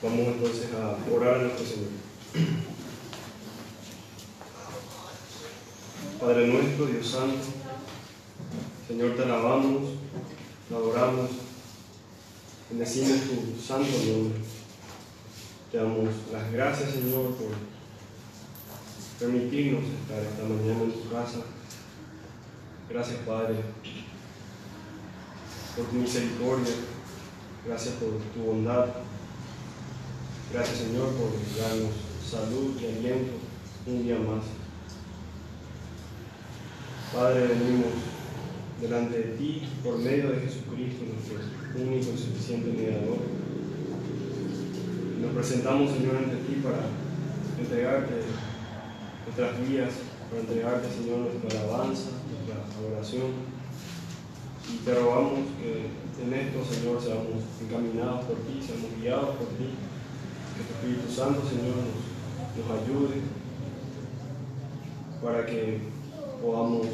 [0.00, 1.88] Vamos entonces a orar a nuestro Señor.
[6.20, 7.38] Padre nuestro, Dios Santo,
[8.86, 9.82] Señor, te alabamos,
[10.68, 11.30] te adoramos,
[12.70, 14.38] bendecimos tu santo nombre.
[15.72, 17.50] Te damos las gracias, Señor, por
[19.18, 21.38] permitirnos estar esta mañana en tu casa.
[22.88, 23.56] Gracias, Padre,
[25.76, 26.74] por tu misericordia.
[27.66, 28.86] Gracias por tu bondad.
[30.50, 31.28] Gracias, Señor, por
[31.60, 31.92] darnos
[32.24, 33.32] salud y aliento
[33.86, 34.44] un día más.
[37.12, 37.92] Padre, venimos
[38.80, 41.36] delante de ti por medio de Jesucristo, nuestro
[41.76, 43.18] único y suficiente mediador.
[45.20, 46.88] Nos presentamos, Señor, ante ti para
[47.60, 48.14] entregarte
[49.26, 49.92] nuestras vidas,
[50.30, 53.36] para entregarte, Señor, nuestra alabanza, nuestra adoración.
[54.72, 55.92] Y te rogamos que
[56.24, 59.76] en esto, Señor, seamos encaminados por ti, seamos guiados por ti.
[60.58, 62.02] Que tu Espíritu Santo, Señor, nos,
[62.58, 63.22] nos ayude
[65.22, 65.78] para que
[66.42, 66.86] podamos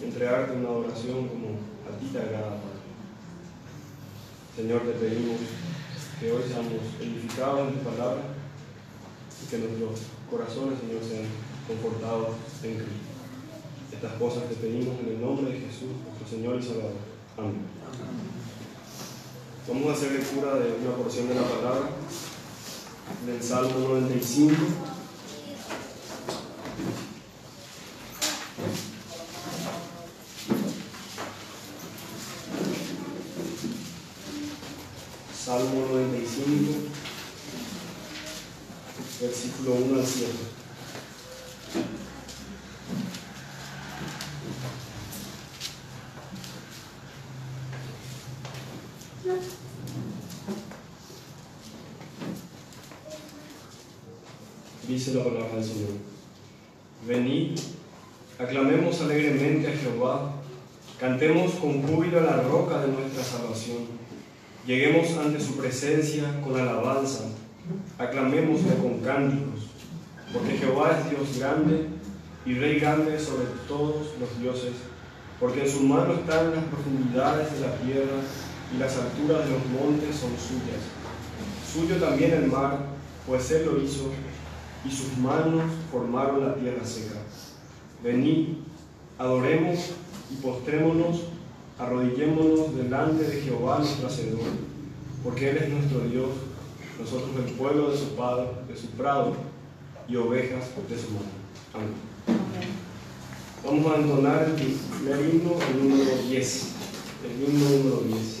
[0.00, 1.58] entregarte una oración como
[1.90, 2.78] a ti te agrada, Padre.
[4.54, 5.38] Señor, te pedimos
[6.20, 8.22] que hoy seamos edificados en tu palabra
[9.42, 11.26] y que nuestros corazones, Señor, sean
[11.66, 13.10] confortados en Cristo.
[13.90, 17.02] Estas cosas te pedimos en el nombre de Jesús, nuestro Señor y Salvador.
[17.36, 17.66] Amén.
[19.66, 21.90] Vamos a hacer lectura de una porción de la palabra
[23.26, 24.54] del Salmo 95.
[35.44, 36.72] Salmo 95,
[39.20, 40.49] versículo 1 al 7.
[54.90, 55.90] Dice la palabra del Señor.
[57.06, 57.56] Venid,
[58.40, 60.32] aclamemos alegremente a Jehová,
[60.98, 63.84] cantemos con júbilo a la roca de nuestra salvación.
[64.66, 67.26] Lleguemos ante su presencia con alabanza,
[67.98, 69.68] aclamémosle con cánticos,
[70.32, 71.86] porque Jehová es Dios grande
[72.44, 74.72] y Rey grande sobre todos los dioses,
[75.38, 78.18] porque en su mano están las profundidades de la tierra
[78.74, 80.82] y las alturas de los montes son suyas.
[81.72, 82.76] Suyo también el mar,
[83.24, 84.10] pues él lo hizo,
[84.84, 87.20] y sus manos formaron la tierra seca.
[88.02, 88.48] Venid,
[89.18, 89.78] adoremos
[90.30, 91.22] y postrémonos,
[91.78, 94.40] arrodillémonos delante de Jehová nuestro Hacedor,
[95.22, 96.30] porque Él es nuestro Dios,
[96.98, 99.34] nosotros el pueblo de su Padre, de su prado,
[100.10, 101.30] y ovejas de su mano.
[101.72, 102.10] Amén.
[103.64, 106.68] Vamos a entonar el himno, número 10.
[107.24, 108.39] El himno número 10.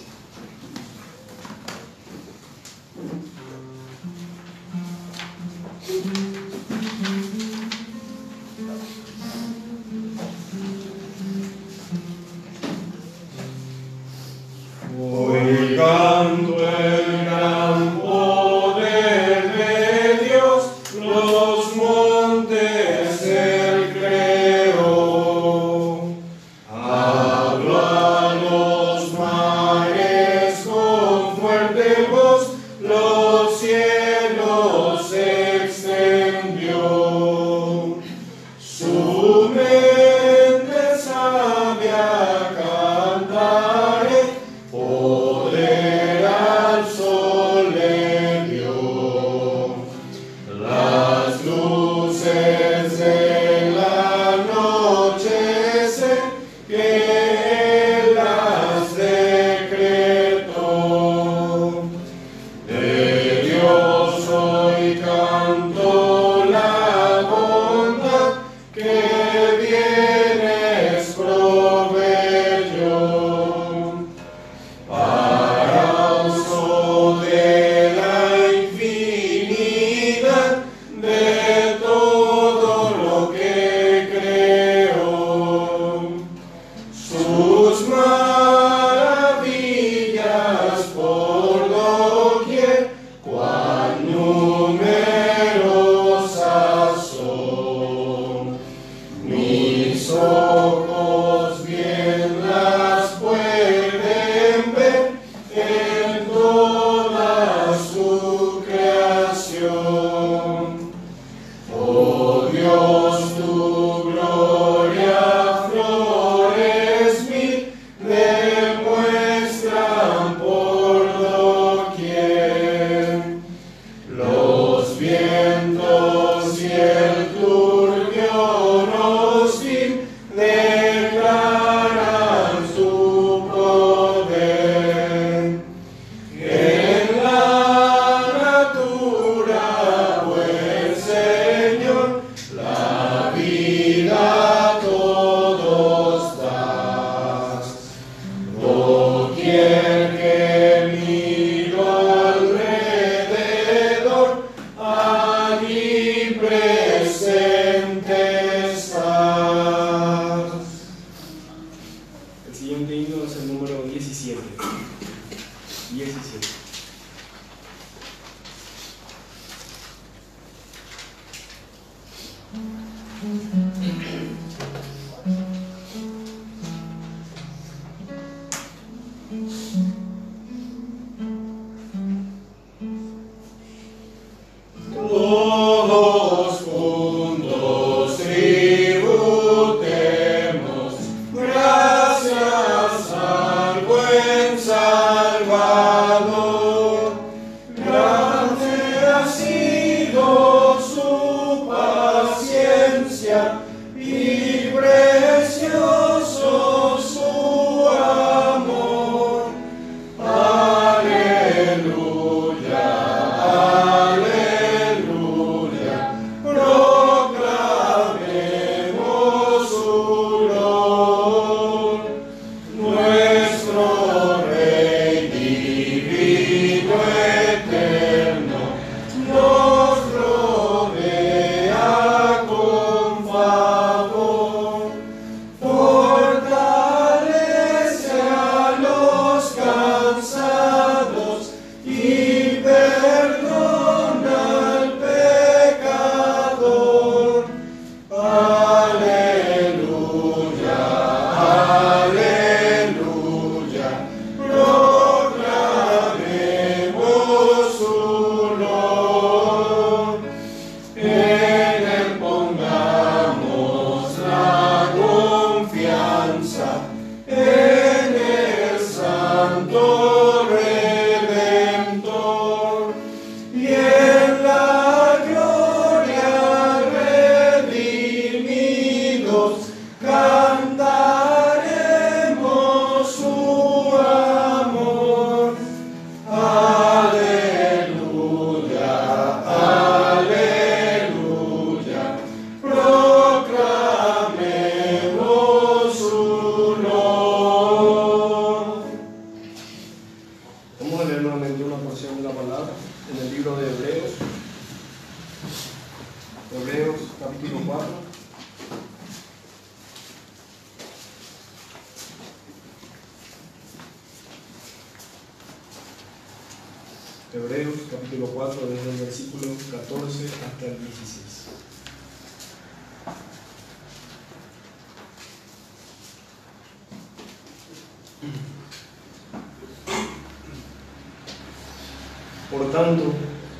[332.50, 333.04] Por tanto,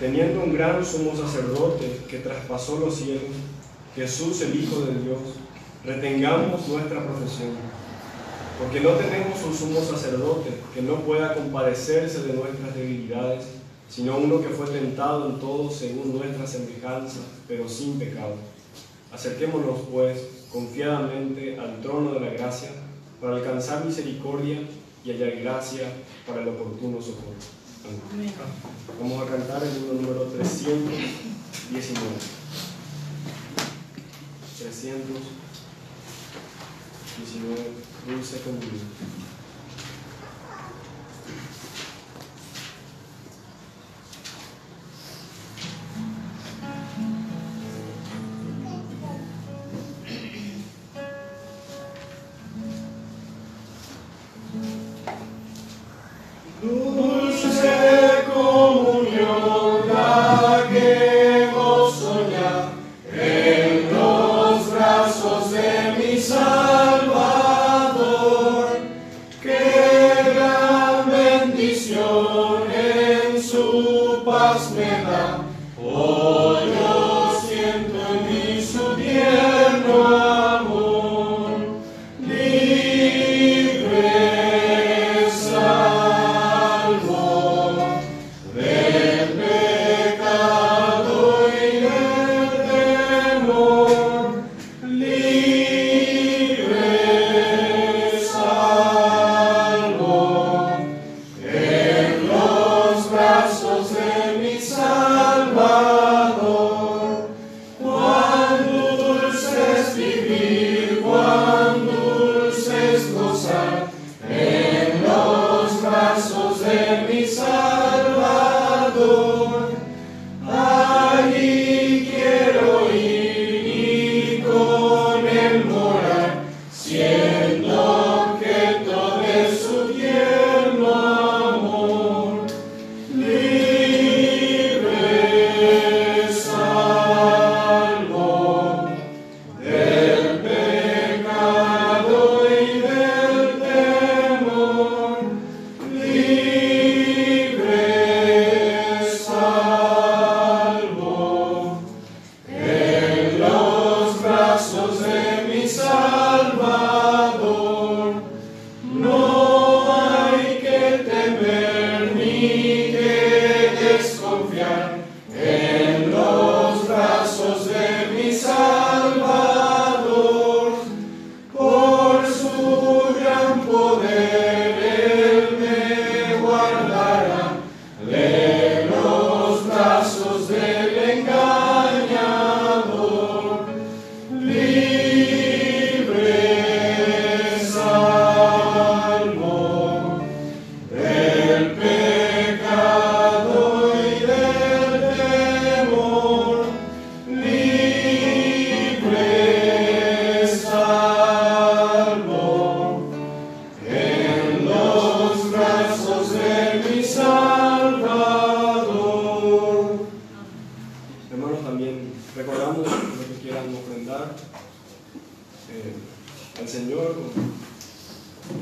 [0.00, 3.22] teniendo un gran sumo sacerdote que traspasó los cielos,
[3.94, 5.20] Jesús el Hijo de Dios,
[5.84, 7.50] retengamos nuestra profesión,
[8.58, 13.59] porque no tenemos un sumo sacerdote que no pueda compadecerse de nuestras debilidades,
[13.90, 18.36] sino uno que fue tentado en todo según nuestra semejanza, pero sin pecado.
[19.12, 20.20] Acerquémonos, pues,
[20.52, 22.70] confiadamente al trono de la gracia
[23.20, 24.60] para alcanzar misericordia
[25.04, 25.92] y hallar gracia
[26.26, 27.34] para el oportuno socorro.
[29.00, 31.96] Vamos a cantar el himno número 319.
[34.58, 35.20] 319,
[38.06, 39.29] dulce comunión.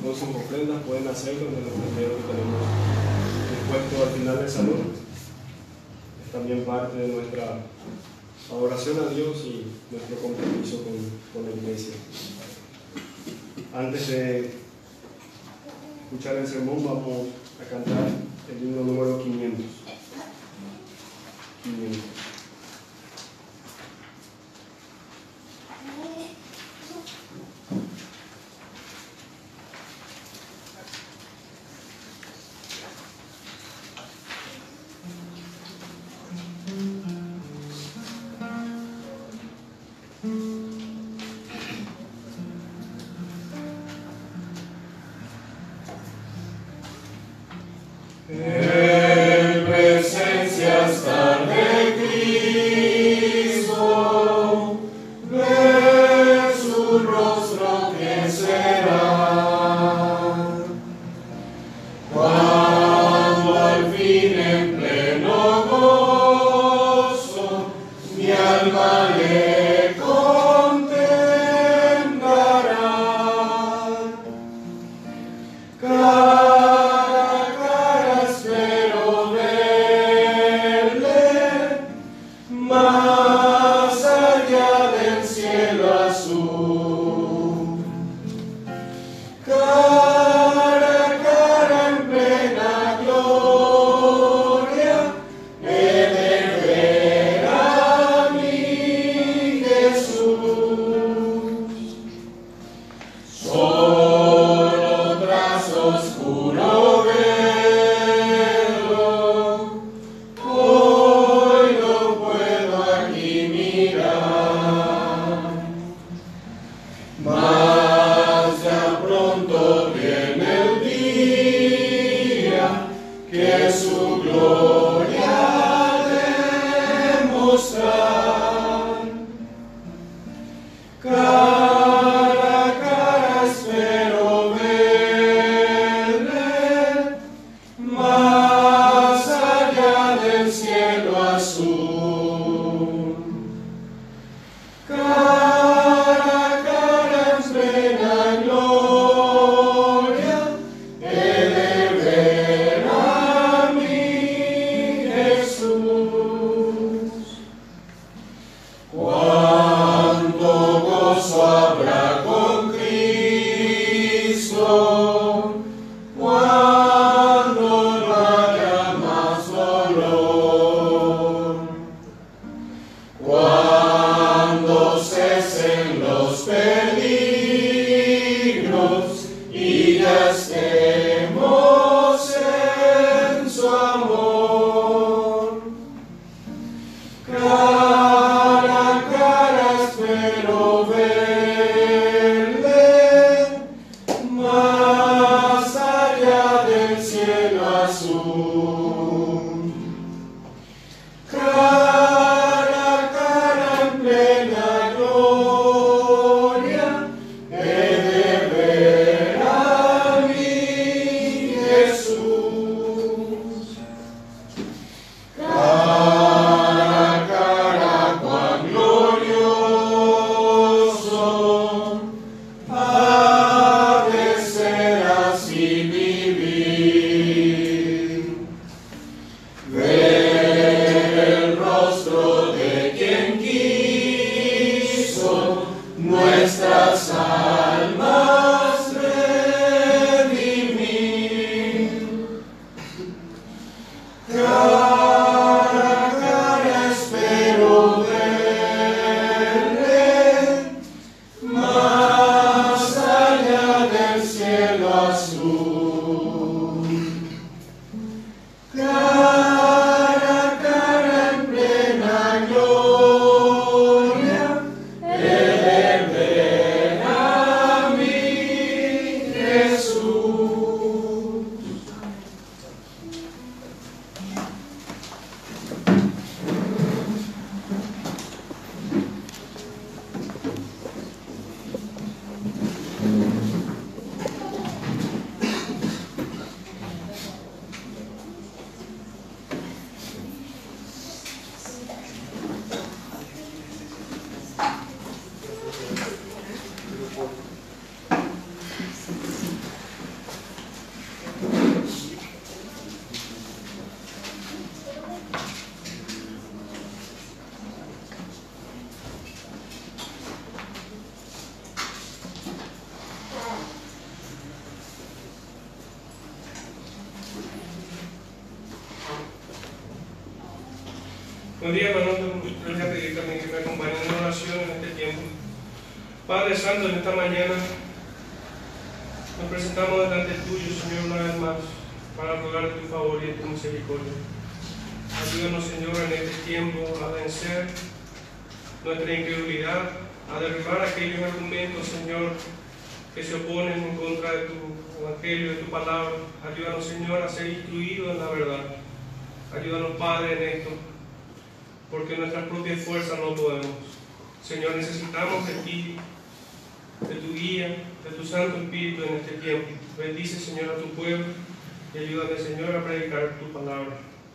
[0.09, 2.63] con sus ofrendas pueden hacerlo en el ofrendero que tenemos
[3.51, 4.93] dispuesto al final del salón.
[6.25, 7.61] Es también parte de nuestra
[8.51, 10.95] adoración a Dios y nuestro compromiso con,
[11.35, 11.95] con la iglesia.
[13.75, 14.51] Antes de
[16.05, 17.29] escuchar el sermón vamos
[17.61, 18.09] a cantar
[18.51, 19.67] el himno número 500.
[21.65, 22.28] 500.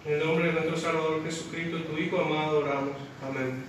[0.05, 2.97] En el nombre de nuestro Salvador Jesucristo, tu Hijo amado, oramos.
[3.25, 3.63] Amén.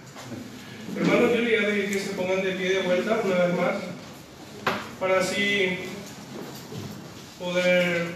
[0.96, 3.74] Hermanos, yo le voy que se pongan de pie de vuelta una vez más,
[4.98, 5.78] para así
[7.38, 8.06] poder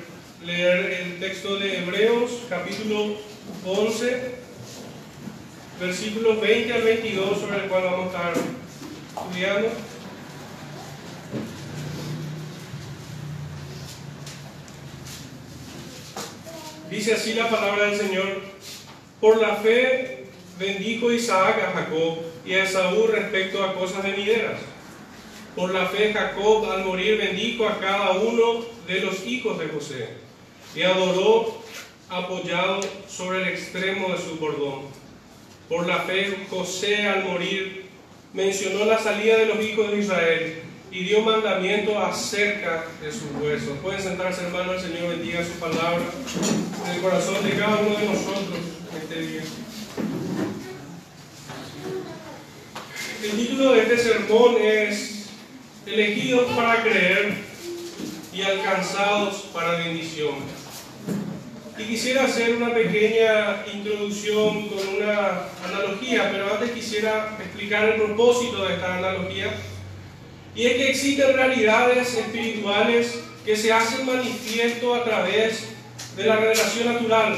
[0.44, 3.18] leer el texto de Hebreos, capítulo
[3.64, 4.34] 11,
[5.80, 8.32] versículos 20 al 22, sobre el cual vamos a estar
[9.14, 9.68] estudiando.
[16.90, 18.40] Dice así la palabra del Señor.
[19.20, 20.24] Por la fe
[20.58, 24.58] bendijo Isaac a Jacob y a Esaú respecto a cosas venideras.
[25.54, 30.08] Por la fe Jacob al morir bendijo a cada uno de los hijos de José
[30.74, 31.58] y adoró
[32.08, 34.86] apoyado sobre el extremo de su bordón.
[35.68, 37.84] Por la fe José al morir
[38.32, 43.78] mencionó la salida de los hijos de Israel y dio mandamiento acerca de sus huesos.
[43.82, 46.02] Pueden sentarse hermanos, el Señor bendiga su palabra
[46.86, 48.58] en el corazón de cada uno de nosotros
[48.90, 49.42] en este día.
[53.22, 55.26] El título de este sermón es
[55.86, 57.34] Elegidos para creer
[58.32, 60.34] y alcanzados para bendición.
[61.78, 68.66] Y quisiera hacer una pequeña introducción con una analogía, pero antes quisiera explicar el propósito
[68.66, 69.52] de esta analogía.
[70.58, 75.68] Y es que existen realidades espirituales que se hacen manifiesto a través
[76.16, 77.36] de la revelación natural,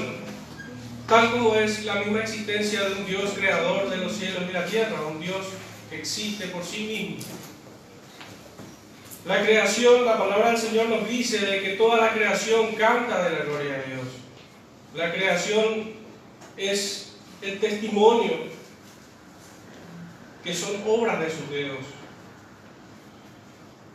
[1.07, 4.65] tal como es la misma existencia de un Dios creador de los cielos y la
[4.65, 5.49] tierra, un Dios
[5.91, 7.19] que existe por sí mismo.
[9.27, 13.39] La creación, la palabra del Señor nos dice de que toda la creación canta de
[13.39, 14.07] la gloria de Dios.
[14.95, 15.93] La creación
[16.57, 18.49] es el testimonio
[20.43, 22.00] que son obras de sus dedos.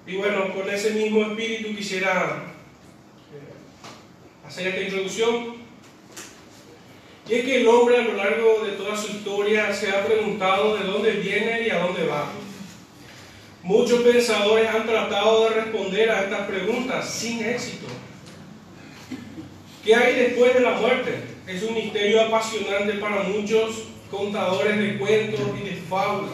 [0.07, 2.43] Y bueno, con ese mismo espíritu quisiera
[3.33, 5.55] eh, hacer esta introducción.
[7.27, 10.77] Y es que el hombre a lo largo de toda su historia se ha preguntado
[10.77, 12.31] de dónde viene y a dónde va.
[13.63, 17.87] Muchos pensadores han tratado de responder a estas preguntas sin éxito.
[19.83, 21.15] ¿Qué hay después de la muerte?
[21.47, 26.31] Es un misterio apasionante para muchos contadores de cuentos y de fábulas.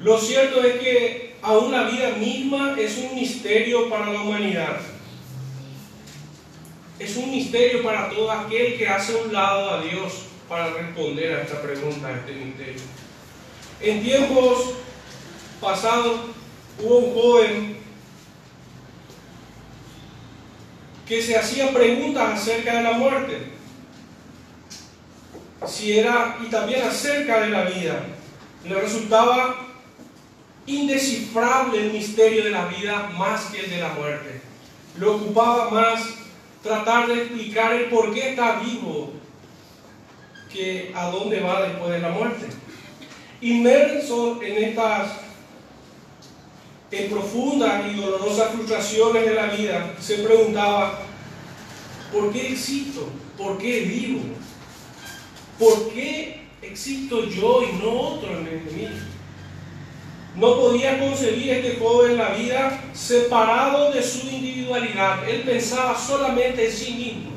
[0.00, 4.80] Lo cierto es que aún la vida misma es un misterio para la humanidad.
[6.98, 11.42] Es un misterio para todo aquel que hace un lado a Dios para responder a
[11.42, 12.80] esta pregunta, a este misterio.
[13.80, 14.74] En tiempos
[15.60, 16.20] pasados
[16.78, 17.76] hubo un joven
[21.08, 23.38] que se hacía preguntas acerca de la muerte,
[25.66, 28.04] si era y también acerca de la vida.
[28.64, 29.71] Le resultaba
[30.66, 34.40] indescifrable el misterio de la vida más que el de la muerte.
[34.98, 36.02] Le ocupaba más
[36.62, 39.12] tratar de explicar el por qué está vivo
[40.52, 42.46] que a dónde va después de la muerte.
[43.40, 45.22] Inmerso en estas
[46.92, 51.00] en profundas y dolorosas frustraciones de la vida, se preguntaba,
[52.12, 53.08] ¿por qué existo?
[53.38, 54.20] ¿Por qué vivo?
[55.58, 58.88] ¿Por qué existo yo y no otro en mí?
[60.34, 65.28] No podía concebir este joven la vida separado de su individualidad.
[65.28, 67.30] Él pensaba solamente en sí mismo.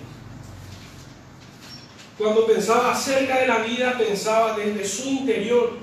[2.18, 5.74] Cuando pensaba acerca de la vida, pensaba desde su interior.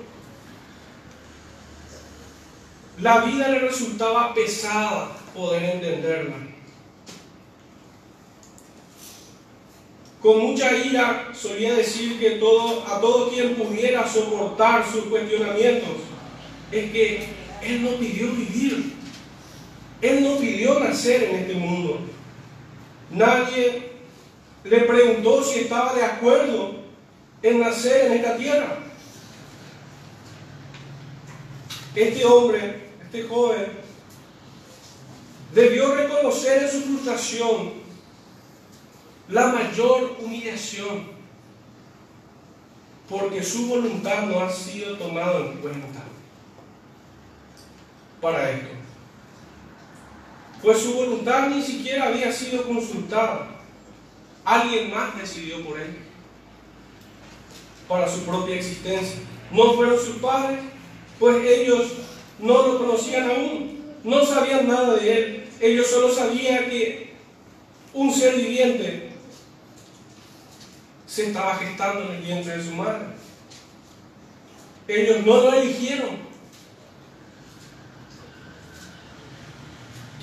[2.99, 6.37] La vida le resultaba pesada poder entenderla.
[10.23, 15.91] Con mucha ira solía decir que todo, a todo quien pudiera soportar sus cuestionamientos
[16.73, 17.27] es que
[17.63, 18.95] Él no pidió vivir.
[20.01, 22.01] Él no pidió nacer en este mundo.
[23.11, 23.93] Nadie
[24.65, 26.77] le preguntó si estaba de acuerdo
[27.43, 28.79] en nacer en esta tierra.
[31.95, 33.67] Este hombre, este joven,
[35.55, 37.73] debió reconocer en su frustración
[39.29, 41.13] la mayor humillación.
[43.09, 46.12] porque su voluntad no ha sido tomada en cuenta
[48.23, 48.69] para esto.
[50.63, 53.49] Pues su voluntad ni siquiera había sido consultada.
[54.45, 55.99] Alguien más decidió por él,
[57.89, 59.21] para su propia existencia.
[59.51, 60.61] No fueron sus padres,
[61.19, 61.89] pues ellos
[62.39, 65.49] no lo conocían aún, no sabían nada de él.
[65.61, 67.13] Ellos solo sabían que
[67.93, 69.11] un ser viviente
[71.07, 73.05] se estaba gestando en el vientre de su madre.
[74.89, 76.32] Ellos no lo eligieron.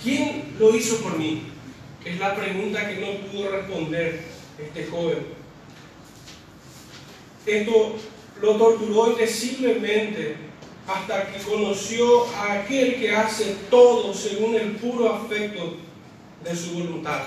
[0.04, 1.44] ¿Quién lo hizo por mí?
[2.06, 4.22] Es la pregunta que no pudo responder
[4.58, 5.26] este joven.
[7.46, 7.96] Esto
[8.42, 10.38] lo torturó indeciblemente
[10.88, 15.76] hasta que conoció a aquel que hace todo según el puro afecto
[16.44, 17.24] de su voluntad,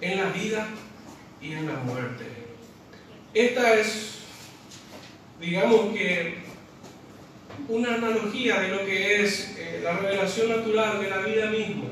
[0.00, 0.68] en la vida
[1.40, 2.24] y en la muerte.
[3.32, 4.18] Esta es,
[5.40, 6.42] digamos que,
[7.68, 11.91] una analogía de lo que es eh, la revelación natural de la vida misma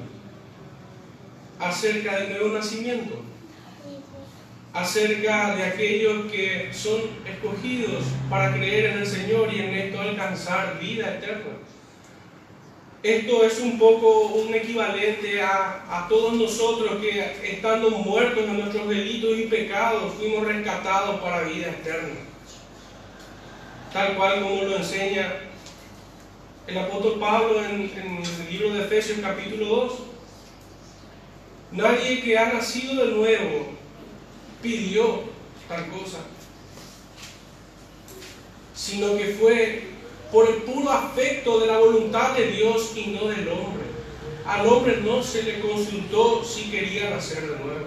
[1.61, 3.17] acerca del nuevo nacimiento,
[4.73, 10.79] acerca de aquellos que son escogidos para creer en el Señor y en esto alcanzar
[10.81, 11.59] vida eterna.
[13.03, 19.39] Esto es un poco un equivalente a, todos nosotros que estando muertos en nuestros delitos
[19.39, 22.17] y pecados fuimos rescatados para vida eterna.
[23.93, 25.33] Tal cual como lo enseña
[26.67, 30.10] el apóstol Pablo en, en el libro de Efesios capítulo 2.
[31.73, 33.69] Nadie que ha nacido de nuevo
[34.61, 35.23] pidió
[35.69, 36.19] tal cosa,
[38.75, 39.85] sino que fue
[40.33, 43.85] por el puro afecto de la voluntad de Dios y no del hombre.
[44.45, 47.87] Al hombre no se le consultó si quería nacer de nuevo,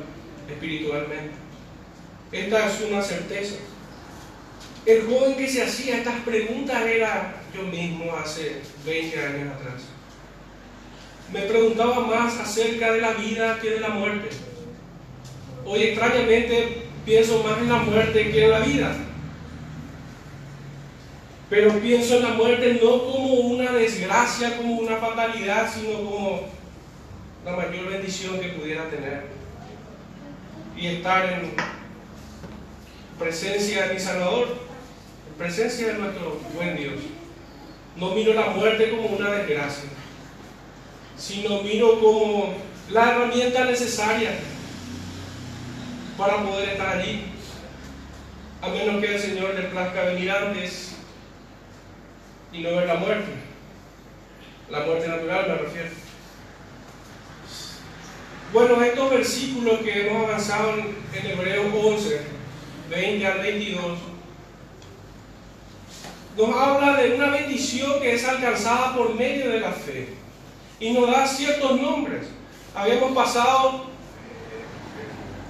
[0.50, 1.36] espiritualmente.
[2.32, 3.56] Esta es una certeza.
[4.86, 9.93] El joven que se hacía estas preguntas era yo mismo hace 20 años atrás.
[11.34, 14.30] Me preguntaba más acerca de la vida que de la muerte.
[15.66, 18.96] Hoy extrañamente pienso más en la muerte que en la vida.
[21.50, 26.42] Pero pienso en la muerte no como una desgracia, como una fatalidad, sino como
[27.44, 29.26] la mayor bendición que pudiera tener.
[30.78, 31.52] Y estar en
[33.18, 34.50] presencia de mi Salvador,
[35.30, 37.00] en presencia de nuestro buen Dios.
[37.96, 39.90] No miro la muerte como una desgracia,
[41.18, 42.54] sino miro como
[42.90, 44.32] la herramienta necesaria
[46.18, 47.26] para poder estar allí.
[48.62, 50.96] A menos que el Señor le plazca venir antes
[52.52, 53.32] y no ver la muerte.
[54.70, 55.90] La muerte natural me refiero.
[58.54, 62.22] Bueno, estos versículos que hemos avanzado en Hebreos 11,
[62.90, 64.00] 20 al 22,
[66.38, 70.23] nos habla de una bendición que es alcanzada por medio de la fe
[70.84, 72.28] y nos da ciertos nombres.
[72.76, 73.86] Habíamos pasado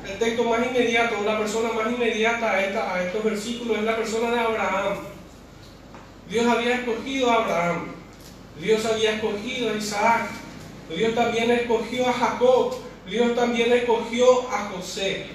[0.08, 4.39] el texto más inmediato, la persona más inmediata a estos versículos es la persona de
[4.39, 4.98] Abraham.
[6.30, 7.88] Dios había escogido a Abraham,
[8.62, 10.30] Dios había escogido a Isaac,
[10.96, 12.76] Dios también escogió a Jacob,
[13.10, 15.26] Dios también escogió a José.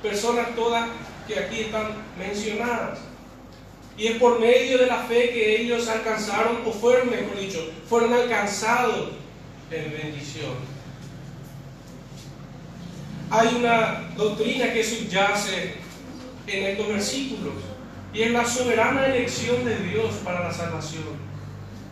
[0.00, 0.90] Personas todas
[1.26, 3.00] que aquí están mencionadas.
[3.98, 8.12] Y es por medio de la fe que ellos alcanzaron, o fueron, mejor dicho, fueron
[8.14, 9.10] alcanzados
[9.70, 10.54] en bendición.
[13.30, 15.74] Hay una doctrina que subyace
[16.46, 17.54] en estos versículos
[18.14, 21.28] y es la soberana elección de Dios para la salvación.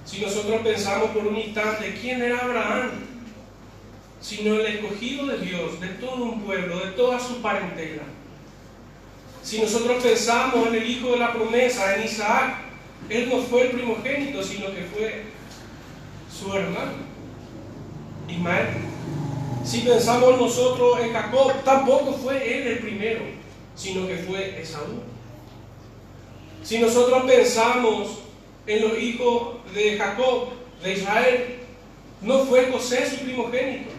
[0.05, 2.91] Si nosotros pensamos por un instante quién era Abraham,
[4.21, 8.05] sino el escogido de Dios, de todo un pueblo, de toda su parentela.
[9.47, 12.57] Si nosotros pensamos en el hijo de la promesa, en Isaac,
[13.09, 15.23] él no fue el primogénito, sino que fue
[16.29, 16.95] su hermano,
[18.29, 18.67] Ismael.
[19.65, 23.21] Si pensamos nosotros en Jacob, tampoco fue él el primero,
[23.77, 25.01] sino que fue Esaú.
[26.65, 28.19] Si nosotros pensamos
[28.67, 30.49] en los hijos de Jacob,
[30.83, 31.59] de Israel,
[32.21, 33.93] no fue José su primogénito,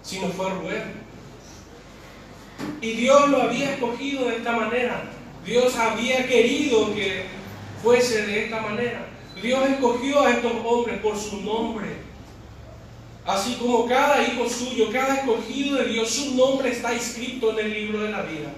[0.00, 1.03] sino fue Rubén.
[2.80, 5.04] Y Dios lo había escogido de esta manera.
[5.44, 7.24] Dios había querido que
[7.82, 9.06] fuese de esta manera.
[9.42, 11.86] Dios escogió a estos hombres por su nombre.
[13.26, 17.72] Así como cada hijo suyo, cada escogido de Dios, su nombre está escrito en el
[17.72, 18.52] libro de la vida.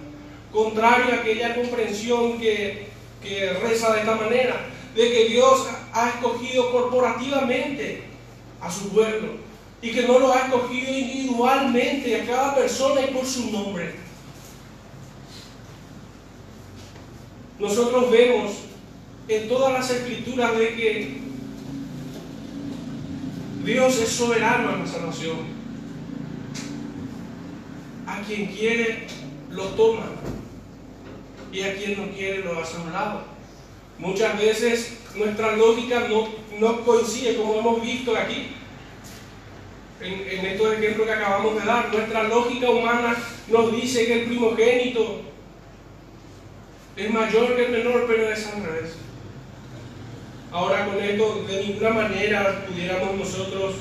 [0.53, 6.71] Contrario a aquella comprensión que que reza de esta manera, de que Dios ha escogido
[6.71, 8.05] corporativamente
[8.61, 9.46] a su pueblo
[9.83, 14.07] y que no lo ha escogido individualmente a cada persona y por su nombre.
[17.59, 18.53] nosotros vemos
[19.29, 21.19] en todas las escrituras de que
[23.65, 25.57] Dios es soberano en la salvación.
[28.07, 29.07] A quien quiere
[29.51, 30.07] lo toma
[31.53, 33.23] y a quien no quiere lo hace a un lado.
[33.99, 36.29] Muchas veces nuestra lógica no,
[36.61, 38.49] no coincide, como hemos visto aquí,
[40.07, 41.93] en, en estos ejemplos que acabamos de dar.
[41.93, 43.17] Nuestra lógica humana
[43.49, 45.23] nos dice que el primogénito
[46.97, 48.97] es mayor que el menor, pero es al revés.
[50.51, 53.75] Ahora con esto de ninguna manera pudiéramos nosotros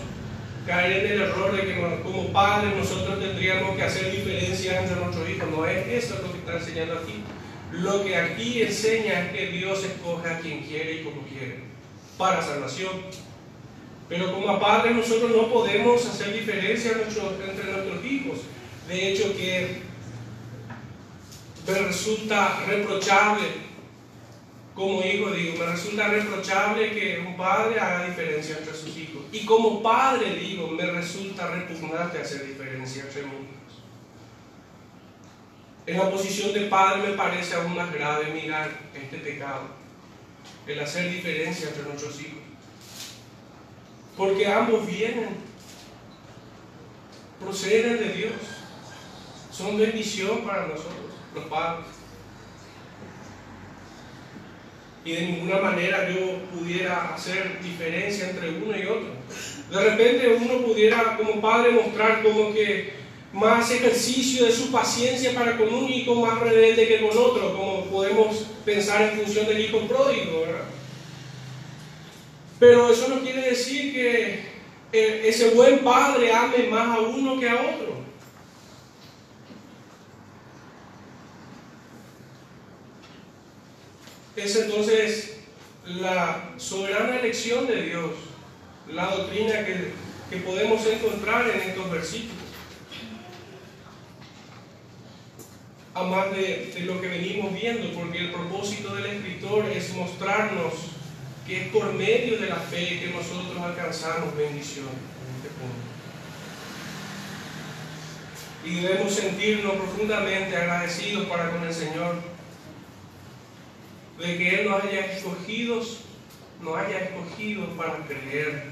[0.66, 5.30] caer en el error de que como padres nosotros tendríamos que hacer diferencias entre nuestros
[5.30, 5.50] hijos.
[5.50, 7.24] No es eso lo que está enseñando aquí.
[7.72, 11.60] Lo que aquí enseña es que Dios escoge a quien quiere y como quiere
[12.18, 12.92] para salvación.
[14.08, 18.40] Pero como padres nosotros no podemos hacer diferencia entre nuestros hijos.
[18.88, 19.82] De hecho que
[21.68, 23.66] me resulta reprochable
[24.76, 29.24] como hijo, digo, me resulta reprochable que un padre haga diferencia entre sus hijos.
[29.32, 33.82] Y como padre, digo, me resulta repugnante hacer diferencia entre hijos.
[35.88, 39.68] En la posición de padre me parece aún más grave mirar este pecado,
[40.68, 42.45] el hacer diferencia entre nuestros hijos.
[44.18, 45.30] Porque ambos vienen,
[47.40, 48.34] proceden de Dios,
[49.52, 51.86] son bendición para nosotros, los padres.
[55.04, 59.10] Y de ninguna manera yo pudiera hacer diferencia entre uno y otro.
[59.70, 62.94] De repente uno pudiera como padre mostrar como que
[63.36, 67.86] más ejercicio de su paciencia para con un hijo más rebelde que con otro, como
[67.86, 70.66] podemos pensar en función del hijo pródigo, ¿verdad?
[72.68, 74.40] Pero eso no quiere decir que
[74.92, 78.04] ese buen padre ame más a uno que a otro.
[84.36, 85.38] Es entonces
[85.86, 88.12] la soberana elección de Dios,
[88.92, 92.46] la doctrina que podemos encontrar en estos versículos.
[95.94, 100.95] a más de, lo que venimos viendo, porque el propósito del escritor es mostrarnos
[101.46, 105.86] que es por medio de la fe que nosotros alcanzamos bendición en este punto.
[108.66, 112.16] Y debemos sentirnos profundamente agradecidos para con el Señor
[114.20, 115.82] de que Él nos haya escogido,
[116.62, 118.72] nos haya escogido para creer,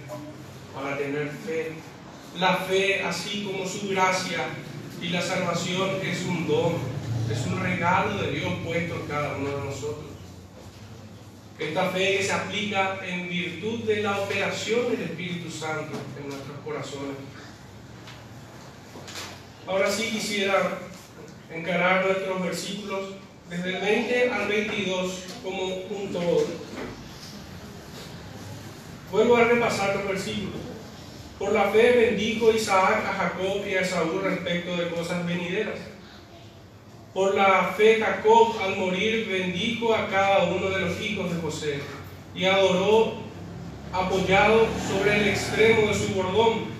[0.73, 1.73] para tener fe.
[2.39, 4.45] La fe, así como su gracia
[4.99, 6.93] y la salvación, es un don
[7.29, 10.12] es un regalo de Dios puesto en cada uno de nosotros.
[11.63, 16.57] Esta fe que se aplica en virtud de la operación del Espíritu Santo en nuestros
[16.63, 17.15] corazones.
[19.65, 20.77] Ahora sí quisiera
[21.49, 23.15] encarar nuestros versículos
[23.49, 26.45] desde el 20 al 22 como un todo.
[29.09, 30.59] Vuelvo a repasar los versículos.
[31.39, 35.92] Por la fe bendijo Isaac a Jacob y a Saúl respecto de cosas venideras
[37.13, 41.79] por la fe Jacob al morir bendijo a cada uno de los hijos de José
[42.33, 43.13] y adoró
[43.91, 46.73] apoyado sobre el extremo de su bordón.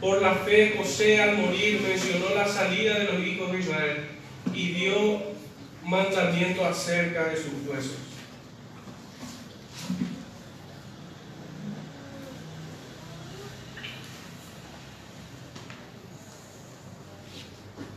[0.00, 4.08] Por la fe José al morir mencionó la salida de los hijos de Israel
[4.52, 5.22] y dio
[5.84, 7.98] mandamiento acerca de sus huesos.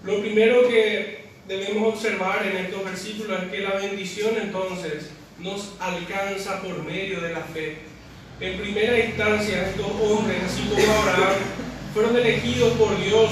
[0.04, 1.17] Lo primero que
[1.48, 7.42] debemos observar en estos versículos que la bendición entonces nos alcanza por medio de la
[7.42, 7.78] fe.
[8.40, 11.36] En primera instancia, estos hombres, así como Abraham,
[11.94, 13.32] fueron elegidos por Dios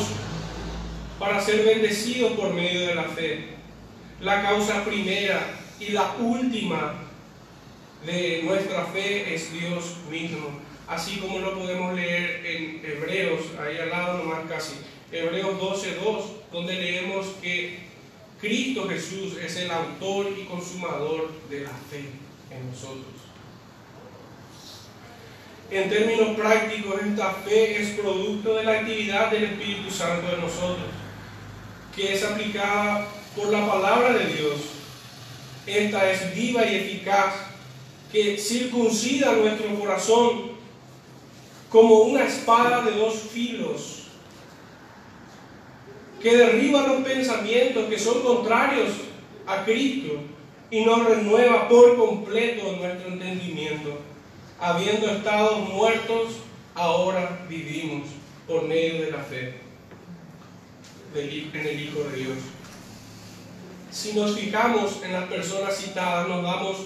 [1.20, 3.50] para ser bendecidos por medio de la fe.
[4.22, 5.42] La causa primera
[5.80, 6.94] y la última
[8.06, 13.90] de nuestra fe es Dios mismo, así como lo podemos leer en Hebreos, ahí al
[13.90, 14.76] lado nomás casi,
[15.12, 17.80] Hebreos 12.2, donde leemos que
[18.40, 22.10] Cristo Jesús es el autor y consumador de la fe
[22.52, 23.06] en nosotros.
[25.72, 30.90] En términos prácticos, esta fe es producto de la actividad del Espíritu Santo de nosotros,
[31.96, 34.60] que es aplicada por la palabra de Dios.
[35.66, 37.34] Esta es viva y eficaz,
[38.12, 40.52] que circuncida nuestro corazón
[41.70, 43.95] como una espada de dos filos
[46.26, 48.90] que derriba los pensamientos que son contrarios
[49.46, 50.22] a Cristo
[50.72, 54.00] y nos renueva por completo nuestro entendimiento.
[54.60, 56.38] Habiendo estado muertos,
[56.74, 58.08] ahora vivimos
[58.48, 59.54] por medio de la fe
[61.14, 62.38] en el Hijo de Dios.
[63.92, 66.78] si nos fijamos en las personas citadas, nos damos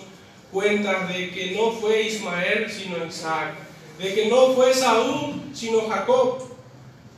[0.52, 3.54] cuenta de que no fue Ismael, sino Isaac,
[4.00, 6.44] de que no fue Saúl, sino Jacob,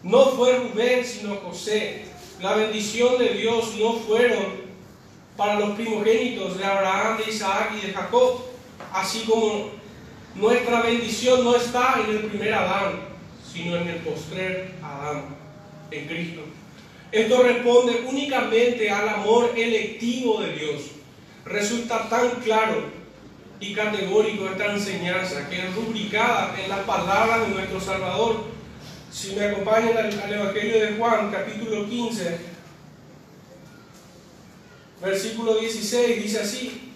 [0.03, 2.10] no fue Rubén, sino José.
[2.41, 4.61] La bendición de Dios no fueron
[5.37, 8.41] para los primogénitos de Abraham, de Isaac y de Jacob,
[8.91, 9.69] así como
[10.33, 12.93] nuestra bendición no está en el primer Adán,
[13.53, 15.35] sino en el postrer Adán,
[15.91, 16.41] en Cristo.
[17.11, 20.81] Esto responde únicamente al amor electivo de Dios.
[21.45, 22.85] Resulta tan claro
[23.59, 28.50] y categórico esta enseñanza que es rubricada en las palabras de nuestro Salvador.
[29.11, 32.39] Si me acompañan al, Evangelio de Juan, capítulo 15,
[35.01, 36.93] versículo 16, dice así,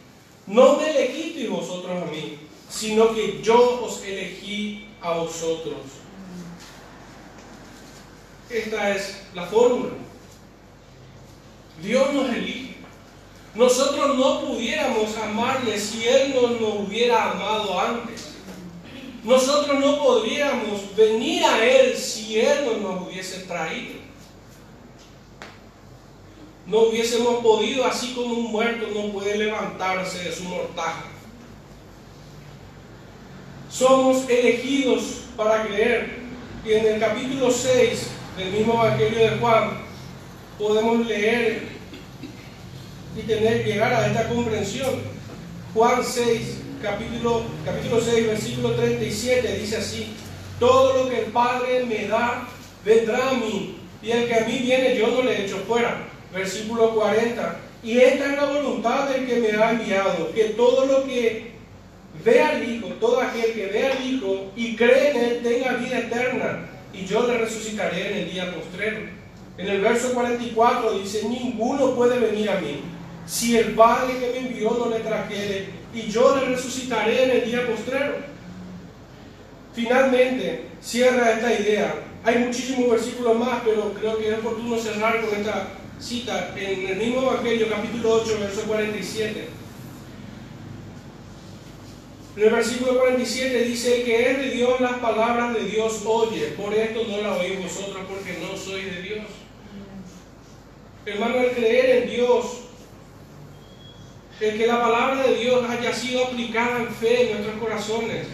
[0.48, 5.76] no me elegisteis vosotros a mí, sino que yo os elegí a vosotros.
[8.50, 9.92] Esta es la fórmula.
[11.82, 12.76] Dios nos elige.
[13.56, 18.35] Nosotros no pudiéramos amarle si Él no nos hubiera amado antes.
[19.26, 23.96] Nosotros no podríamos venir a Él si Él no nos hubiese traído.
[26.68, 31.06] No hubiésemos podido, así como un muerto no puede levantarse de su mortaja.
[33.70, 36.24] Somos elegidos para creer.
[36.64, 38.08] Y en el capítulo 6
[38.38, 39.86] del mismo Evangelio de Juan
[40.58, 41.68] podemos leer
[43.18, 45.02] y tener, llegar a esta comprensión.
[45.74, 50.14] Juan 6, capítulo, capítulo 6, versículo 37 dice así,
[50.60, 52.48] todo lo que el Padre me da
[52.84, 56.08] vendrá a mí, y el que a mí viene yo no le echo fuera.
[56.34, 61.06] Versículo 40, y esta es la voluntad del que me ha enviado, que todo lo
[61.06, 61.52] que
[62.24, 66.00] ve al Hijo, todo aquel que ve al Hijo y cree en Él tenga vida
[66.00, 69.00] eterna, y yo le resucitaré en el día postrero.
[69.58, 72.82] En el verso 44 dice, ninguno puede venir a mí
[73.26, 77.46] si el Padre que me envió no le trajere, y yo le resucitaré en el
[77.46, 78.16] día postrero.
[79.74, 81.96] Finalmente, cierra esta idea.
[82.24, 85.70] Hay muchísimos versículos más, pero creo que es oportuno cerrar con esta
[86.00, 89.50] cita en el mismo Evangelio, capítulo 8, verso 47.
[92.36, 96.74] En el versículo 47 dice que es de Dios las palabras de Dios oye, por
[96.74, 99.26] esto no las oís vosotros porque no sois de Dios.
[101.06, 102.65] Hermano, el creer en Dios,
[104.40, 108.28] el que la palabra de Dios haya sido aplicada en fe en nuestros corazones,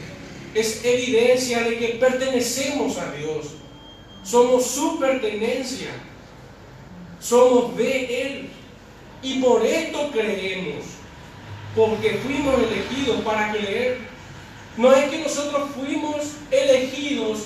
[0.54, 3.48] es evidencia de que pertenecemos a Dios.
[4.24, 5.90] Somos su pertenencia.
[7.20, 8.50] Somos de Él.
[9.22, 10.86] Y por esto creemos.
[11.76, 14.00] Porque fuimos elegidos para creer.
[14.78, 17.44] No es que nosotros fuimos elegidos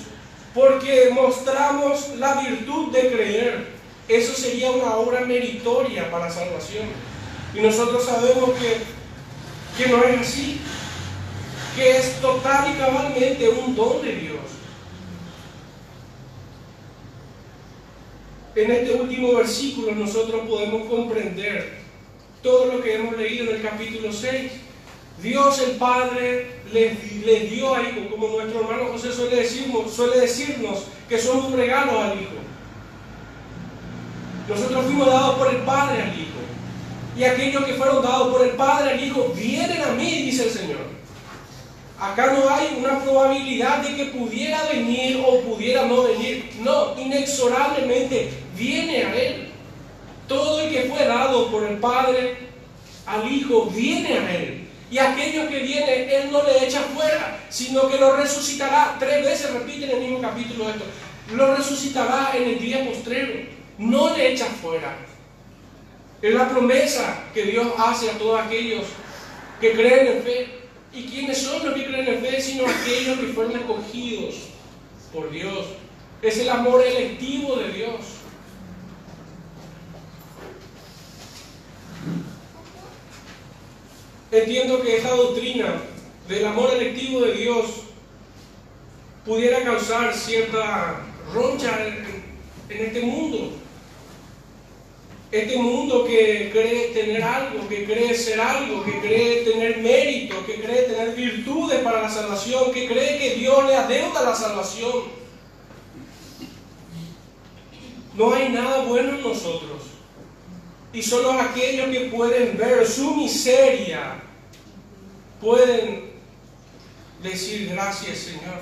[0.54, 3.66] porque mostramos la virtud de creer.
[4.08, 6.86] Eso sería una obra meritoria para salvación.
[7.56, 10.60] Y nosotros sabemos que, que no es así.
[11.74, 14.36] Que es total y cabalmente un don de Dios.
[18.54, 21.78] En este último versículo nosotros podemos comprender
[22.42, 24.52] todo lo que hemos leído en el capítulo 6.
[25.22, 30.84] Dios el Padre le, dio a Hijo, como nuestro hermano José suele decirnos, suele decirnos
[31.08, 32.36] que somos un regalo al Hijo.
[34.48, 36.36] Nosotros fuimos dados por el Padre al Hijo.
[37.16, 40.50] Y aquellos que fueron dados por el Padre al Hijo vienen a mí, dice el
[40.50, 40.96] Señor.
[41.98, 46.50] Acá no hay una probabilidad de que pudiera venir o pudiera no venir.
[46.60, 49.48] No, inexorablemente viene a Él.
[50.28, 52.36] Todo el que fue dado por el Padre
[53.06, 54.68] al Hijo viene a Él.
[54.90, 58.96] Y aquellos que vienen, Él no le echa fuera, sino que lo resucitará.
[58.98, 60.84] Tres veces repite en el mismo capítulo esto.
[61.34, 63.48] Lo resucitará en el día postrero.
[63.78, 64.96] No le echa fuera.
[66.26, 68.82] Es la promesa que Dios hace a todos aquellos
[69.60, 70.48] que creen en fe.
[70.92, 72.40] ¿Y quiénes son los que creen en fe?
[72.40, 74.34] Sino aquellos que fueron escogidos
[75.12, 75.66] por Dios.
[76.22, 78.00] Es el amor electivo de Dios.
[84.32, 85.76] Entiendo que esta doctrina
[86.26, 87.66] del amor electivo de Dios
[89.24, 91.02] pudiera causar cierta
[91.32, 92.24] roncha en,
[92.68, 93.52] en este mundo.
[95.30, 100.60] Este mundo que cree tener algo, que cree ser algo, que cree tener mérito, que
[100.60, 105.16] cree tener virtudes para la salvación, que cree que Dios le adeuda la salvación.
[108.14, 109.82] No hay nada bueno en nosotros.
[110.92, 114.22] Y solo aquellos que pueden ver su miseria
[115.40, 116.12] pueden
[117.22, 118.60] decir gracias Señor.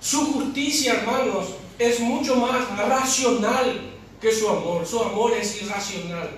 [0.00, 3.89] Su justicia, hermanos, es mucho más racional
[4.20, 4.86] que su amor.
[4.86, 6.30] Su amor es irracional.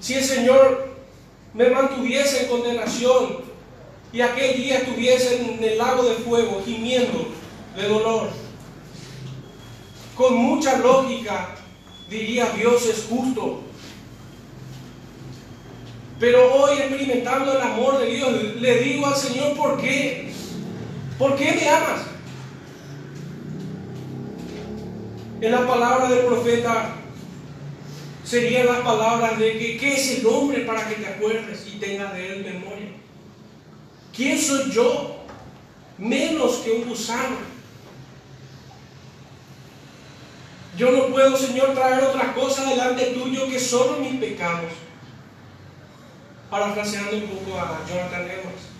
[0.00, 0.88] Si el Señor
[1.54, 3.44] me mantuviese en condenación
[4.12, 7.28] y aquel día estuviese en el lago de fuego gimiendo
[7.76, 8.30] de dolor,
[10.16, 11.56] con mucha lógica
[12.08, 13.60] diría Dios es justo.
[16.18, 20.32] Pero hoy experimentando el amor de Dios, le digo al Señor, ¿por qué?
[21.18, 22.15] ¿Por qué me amas?
[25.40, 26.94] En la palabra del profeta
[28.24, 32.14] serían las palabras de que ¿qué es el hombre para que te acuerdes y tengas
[32.14, 32.88] de él memoria?
[34.14, 35.24] ¿Quién soy yo?
[35.98, 37.36] Menos que un gusano.
[40.76, 44.72] Yo no puedo, Señor, traer otra cosa delante tuyo que solo mis pecados.
[46.50, 48.75] Parafraseando un poco a Jonathan Edwards.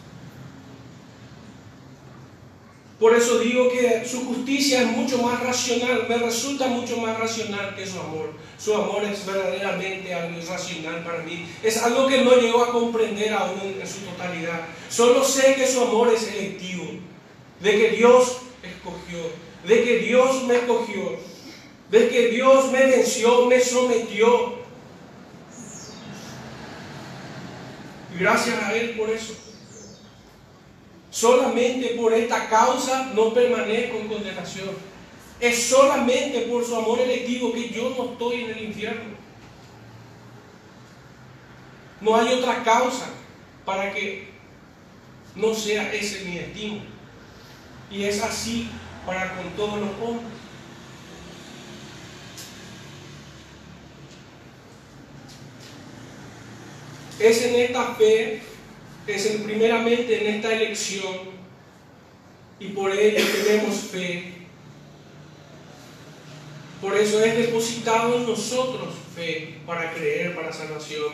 [2.99, 7.75] Por eso digo que su justicia es mucho más racional, me resulta mucho más racional
[7.77, 8.33] que su amor.
[8.59, 11.47] Su amor es verdaderamente algo irracional para mí.
[11.63, 14.63] Es algo que no llego a comprender aún en su totalidad.
[14.89, 16.87] Solo sé que su amor es electivo,
[17.61, 19.31] de que Dios escogió,
[19.67, 21.19] de que Dios me escogió,
[21.91, 24.57] de que Dios me venció, me sometió.
[28.19, 29.46] Gracias a Él por eso.
[31.17, 34.69] Solamente por esta causa no permanezco en condenación.
[35.41, 39.17] Es solamente por su amor electivo que yo no estoy en el infierno.
[42.03, 43.07] No hay otra causa
[43.65, 44.29] para que
[45.35, 46.83] no sea ese mi destino.
[47.91, 48.69] Y es así
[49.07, 50.33] para con todos los hombres.
[57.19, 58.43] Es en esta fe
[59.07, 61.37] es en, primeramente en esta elección
[62.59, 64.33] y por ello tenemos fe.
[66.81, 71.13] Por eso es depositado en nosotros fe para creer para salvación,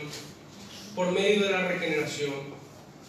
[0.95, 2.33] por medio de la regeneración,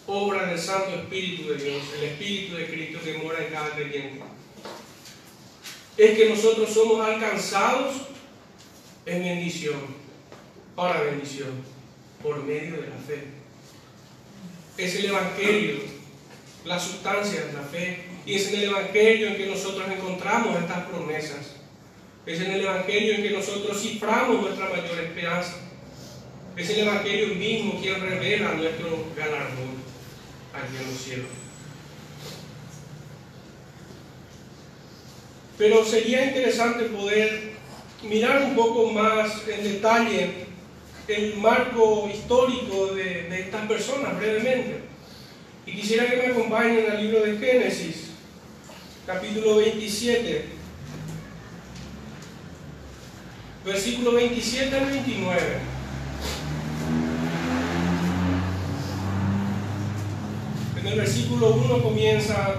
[0.07, 4.23] obra del Santo Espíritu de Dios, el Espíritu de Cristo que mora en cada creyente.
[5.97, 7.95] Es que nosotros somos alcanzados
[9.05, 9.79] en bendición,
[10.75, 11.49] para bendición,
[12.21, 13.34] por medio de la fe
[14.77, 15.75] es el Evangelio,
[16.65, 18.03] la sustancia de la fe.
[18.25, 21.55] Y es en el Evangelio en que nosotros encontramos estas promesas.
[22.25, 25.57] Es en el Evangelio en que nosotros ciframos nuestra mayor esperanza.
[26.57, 29.75] Es el Evangelio mismo quien revela nuestro galardón
[30.53, 31.27] aquí en los cielos.
[35.57, 37.53] Pero sería interesante poder
[38.03, 40.44] mirar un poco más en detalle
[41.07, 44.81] el marco histórico de, estas personas brevemente.
[45.65, 48.11] Y quisiera que me acompañen al libro de Génesis,
[49.05, 50.45] capítulo 27,
[53.65, 55.41] versículo 27 al 29.
[60.79, 62.55] En el versículo 1 comienza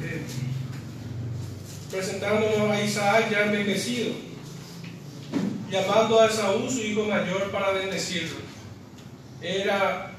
[0.00, 0.22] eh,
[1.90, 4.33] presentándonos a Isaac ya envejecido
[5.74, 8.36] llamando a Saúl su hijo mayor para bendecirlo.
[9.42, 10.12] Era,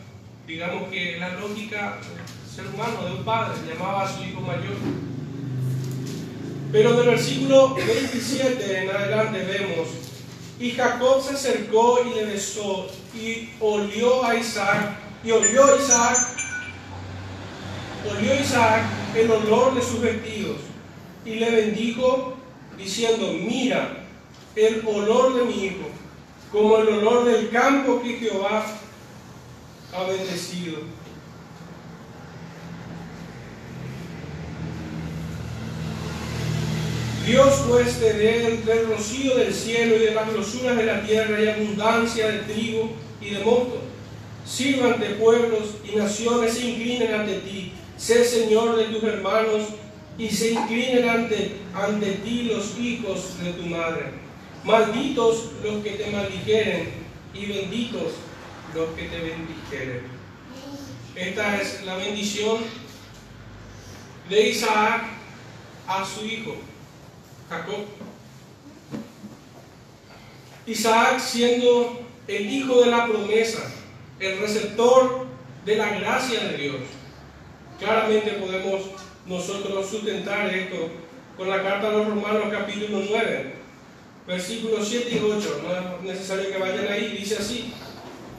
[0.45, 4.75] digamos que la lógica del ser humano, de un padre, llamaba a su hijo mayor.
[6.73, 9.87] Pero del versículo 27 en adelante vemos,
[10.59, 16.17] y Jacob se acercó y le besó, y olió a Isaac, y olió Isaac,
[18.11, 18.83] olió Isaac
[19.15, 20.57] el olor de sus vestidos,
[21.25, 22.33] y le bendijo
[22.77, 24.04] diciendo, mira,
[24.55, 25.89] el olor de mi hijo,
[26.51, 28.65] como el olor del campo que Jehová
[29.93, 30.79] ha bendecido.
[37.25, 41.41] Dios pues te dé del rocío del cielo y de las grosuras de la tierra
[41.41, 43.81] y abundancia de trigo y de mosto.
[44.45, 47.73] Sírvante pueblos y naciones se inclinen ante ti.
[47.97, 49.63] Sé Señor de tus hermanos
[50.19, 54.24] y se inclinen ante, ante ti los hijos de tu madre.
[54.65, 56.89] Malditos los que te maldijeren
[57.35, 58.13] y benditos
[58.73, 60.01] los que te bendijeren.
[61.15, 62.57] Esta es la bendición
[64.27, 65.03] de Isaac
[65.87, 66.55] a su hijo,
[67.47, 67.85] Jacob.
[70.65, 73.71] Isaac siendo el hijo de la promesa,
[74.19, 75.27] el receptor
[75.63, 76.77] de la gracia de Dios.
[77.77, 78.81] Claramente podemos
[79.27, 80.89] nosotros sustentar esto
[81.37, 83.64] con la carta a los Romanos capítulo 9,
[84.27, 87.73] versículos 7 y 8, no es necesario que vayan ahí, dice así,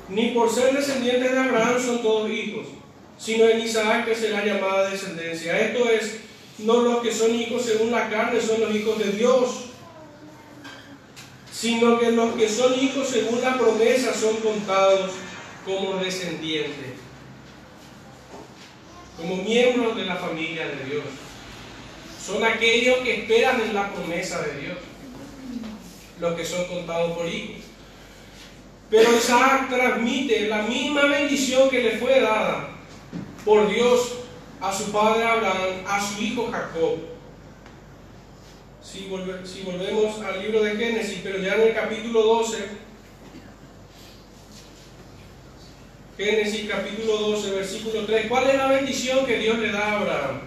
[0.08, 2.66] ni por ser descendientes de Abraham son todos hijos,
[3.18, 5.58] sino en Isaac que será llamada descendencia.
[5.58, 6.18] Esto es,
[6.58, 9.66] no los que son hijos según la carne son los hijos de Dios,
[11.52, 15.12] sino que los que son hijos según la promesa son contados
[15.64, 16.94] como descendientes,
[19.16, 21.04] como miembros de la familia de Dios.
[22.24, 24.78] Son aquellos que esperan en la promesa de Dios,
[26.18, 27.64] los que son contados por hijos.
[28.90, 32.68] Pero Isaac transmite la misma bendición que le fue dada
[33.44, 34.18] por Dios
[34.60, 36.98] a su padre Abraham, a su hijo Jacob.
[38.82, 42.56] Si, volvemos al libro de Génesis, pero ya en el capítulo 12,
[46.16, 50.40] Génesis capítulo 12, versículo 3, ¿cuál es la bendición que Dios le da a Abraham?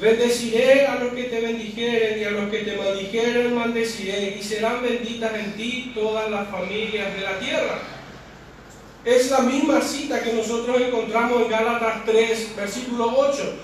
[0.00, 4.82] Bendeciré a los que te bendijeren y a los que te maldijeren maldeciré y serán
[4.82, 7.78] benditas en ti todas las familias de la tierra.
[9.04, 13.54] Es la misma cita que nosotros encontramos en Gálatas 3, versículo 8.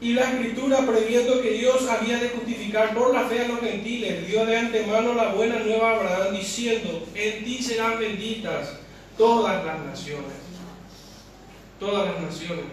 [0.00, 4.26] Y la escritura, previendo que Dios había de justificar por la fe a los gentiles,
[4.26, 8.72] dio de antemano la buena nueva a Abraham, diciendo, en ti serán benditas
[9.16, 10.32] todas las naciones.
[11.78, 12.64] Todas las naciones.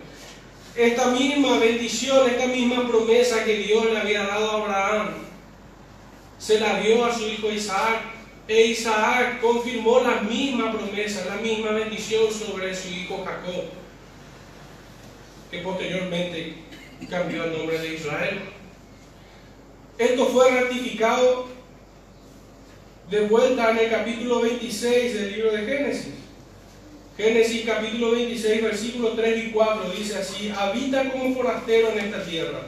[0.80, 5.10] Esta misma bendición, esta misma promesa que Dios le había dado a Abraham,
[6.38, 8.00] se la dio a su hijo Isaac
[8.48, 13.66] e Isaac confirmó la misma promesa, la misma bendición sobre su hijo Jacob,
[15.52, 16.54] que posteriormente
[17.10, 18.40] cambió el nombre de Israel.
[19.98, 21.48] Esto fue ratificado
[23.10, 26.19] de vuelta en el capítulo 26 del libro de Génesis.
[27.20, 32.62] Génesis capítulo 26, versículos 3 y 4 dice así, habita como forastero en esta tierra,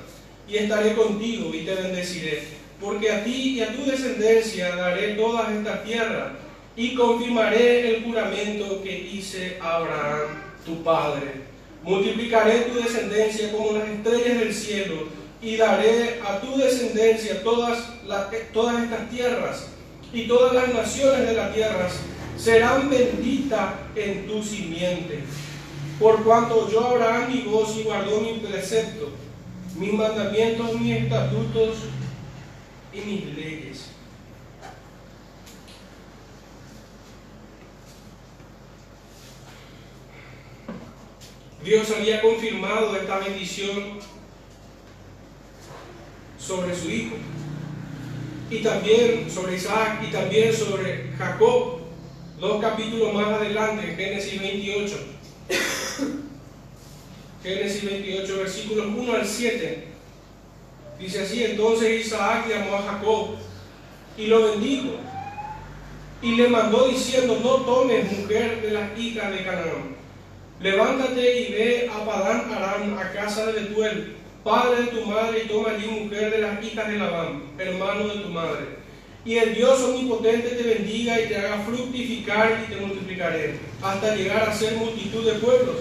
[0.45, 2.43] y estaré contigo y te bendeciré
[2.81, 6.33] porque a ti y a tu descendencia daré todas estas tierras
[6.75, 10.27] y confirmaré el juramento que hice a Abraham,
[10.65, 11.31] tu padre.
[11.81, 15.07] Multiplicaré tu descendencia como las estrellas del cielo
[15.41, 17.87] y daré a tu descendencia todas,
[18.51, 19.67] todas estas tierras
[20.11, 21.93] y todas las naciones de las tierras
[22.41, 25.23] serán benditas en tu simiente.
[25.99, 29.11] Por cuanto yo Abraham mi voz y guardó mi precepto,
[29.77, 31.77] mis mandamientos, mis estatutos
[32.91, 33.85] y mis leyes.
[41.63, 43.99] Dios había confirmado esta bendición
[46.39, 47.17] sobre su hijo
[48.49, 51.80] y también sobre Isaac y también sobre Jacob,
[52.41, 54.97] dos capítulos más adelante, Génesis 28.
[57.43, 59.87] Génesis 28, versículos 1 al 7.
[60.99, 63.35] Dice así, entonces Isaac llamó a Jacob
[64.17, 64.95] y lo bendijo
[66.21, 69.95] y le mandó diciendo, no tomes mujer de las hijas de Canaán.
[70.59, 75.47] Levántate y ve a Padán Aram, a casa de Betuel, padre de tu madre, y
[75.47, 78.80] toma allí mujer de las hijas de Labán, hermano de tu madre.
[79.23, 84.49] Y el Dios omnipotente te bendiga y te haga fructificar y te multiplicaré, hasta llegar
[84.49, 85.75] a ser multitud de pueblos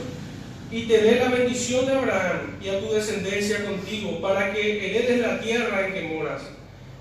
[0.70, 5.20] y te dé la bendición de Abraham y a tu descendencia contigo, para que heredes
[5.20, 6.42] la tierra en que moras,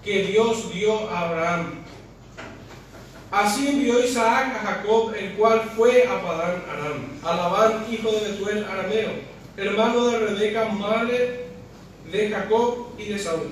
[0.04, 1.74] que Dios dio a Abraham.
[3.32, 8.32] Así envió Isaac a Jacob, el cual fue a Padán Aram, a Labán, hijo de
[8.32, 9.10] Betuel arameo,
[9.56, 11.46] hermano de Rebeca, madre
[12.12, 13.52] de Jacob y de Saúl.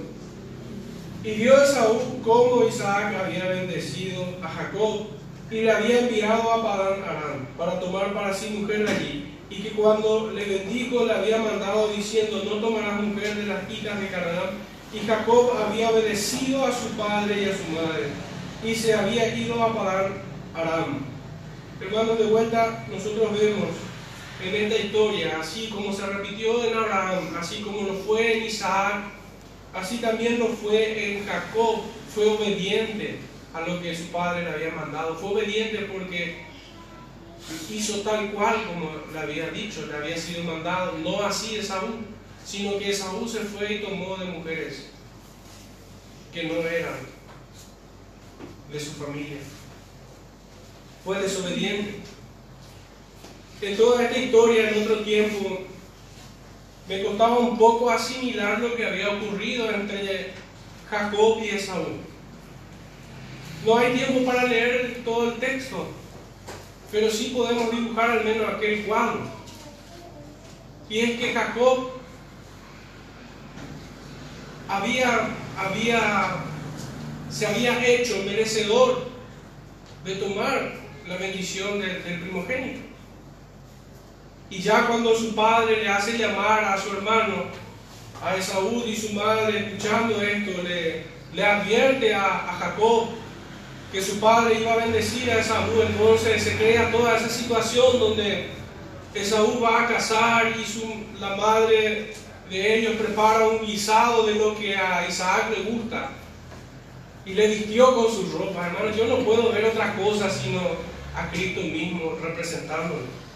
[1.24, 5.08] Y vio Saúl cómo Isaac había bendecido a Jacob
[5.50, 9.72] y le había enviado a Padán Aram para tomar para sí mujer allí y que
[9.72, 14.50] cuando le bendijo le había mandado diciendo, no tomarás mujer de las hijas de Canaán.
[14.94, 18.08] Y Jacob había obedecido a su padre y a su madre,
[18.64, 20.14] y se había ido a Padán
[20.56, 21.00] Aram.
[21.82, 23.70] Hermanos, de vuelta nosotros vemos
[24.44, 29.04] en esta historia, así como se repitió en Abraham, así como lo fue en Isaac,
[29.78, 31.82] así también lo fue en Jacob,
[32.14, 33.20] fue obediente
[33.54, 36.46] a lo que su padre le había mandado, fue obediente porque
[37.70, 41.88] hizo tal cual como le había dicho, le había sido mandado, no así Esaú,
[42.46, 44.88] sino que Esaú se fue y tomó de mujeres
[46.34, 47.00] que no eran
[48.72, 49.38] de su familia.
[51.04, 51.96] Fue desobediente.
[53.62, 55.62] En toda esta historia, en otro tiempo,
[56.88, 60.32] me costaba un poco asimilar lo que había ocurrido entre
[60.90, 61.86] Jacob y Esaú.
[63.66, 65.88] No hay tiempo para leer todo el texto,
[66.92, 69.22] pero sí podemos dibujar al menos aquel cuadro.
[70.90, 71.92] Y es que Jacob
[74.70, 75.30] había,
[77.30, 79.10] se había hecho merecedor
[80.06, 80.74] de tomar
[81.08, 82.87] la bendición del, primogénito.
[84.50, 87.46] Y ya cuando su padre le hace llamar a su hermano,
[88.24, 93.10] a Esaú y su madre, escuchando esto, le, le advierte a, a Jacob
[93.92, 98.50] que su padre iba a bendecir a Esaú, entonces se crea toda esa situación donde
[99.14, 100.84] Esaú va a casar y su,
[101.20, 102.14] la madre
[102.50, 106.10] de ellos prepara un guisado de lo que a Isaac le gusta
[107.26, 108.68] y le vistió con sus ropas.
[108.68, 110.62] Hermano, yo no puedo ver otra cosa sino
[111.16, 113.27] a Cristo mismo representándolo.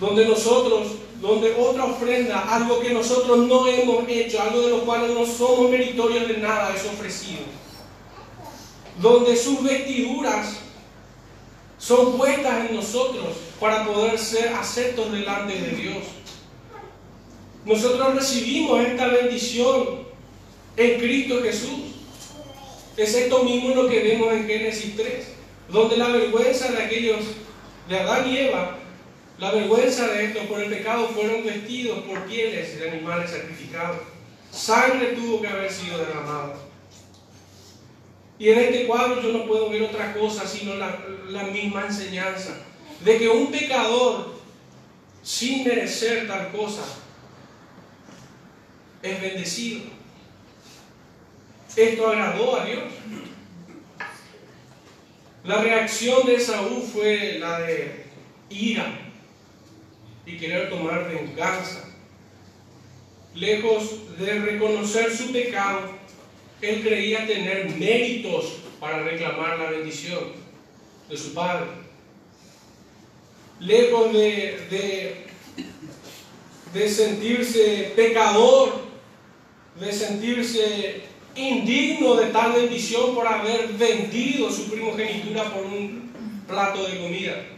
[0.00, 0.88] Donde nosotros,
[1.20, 5.70] donde otra ofrenda, algo que nosotros no hemos hecho, algo de lo cual no somos
[5.70, 7.40] meritorios de nada, es ofrecido.
[9.00, 10.58] Donde sus vestiduras
[11.78, 13.26] son puestas en nosotros
[13.60, 16.04] para poder ser aceptos delante de Dios.
[17.64, 20.06] Nosotros recibimos esta bendición
[20.76, 21.80] en Cristo Jesús.
[22.96, 25.26] Es esto mismo lo que vemos en Génesis 3,
[25.68, 27.20] donde la vergüenza de aquellos,
[27.88, 28.78] de Adán y Eva,
[29.38, 33.98] la vergüenza de esto por el pecado fueron vestidos por pieles de animales sacrificados.
[34.50, 36.56] Sangre tuvo que haber sido derramada.
[38.38, 42.58] Y en este cuadro yo no puedo ver otra cosa sino la, la misma enseñanza
[43.04, 44.36] de que un pecador,
[45.22, 46.82] sin merecer tal cosa,
[49.02, 49.82] es bendecido.
[51.76, 52.84] Esto agradó a Dios.
[55.44, 58.06] La reacción de Saúl fue la de
[58.48, 59.05] ira
[60.26, 61.84] y querer tomar venganza.
[63.34, 65.90] Lejos de reconocer su pecado,
[66.60, 70.32] él creía tener méritos para reclamar la bendición
[71.08, 71.66] de su padre.
[73.60, 75.26] Lejos de, de,
[76.74, 78.86] de sentirse pecador,
[79.80, 81.02] de sentirse
[81.36, 86.10] indigno de tal bendición por haber vendido su primogenitura por un
[86.48, 87.55] plato de comida.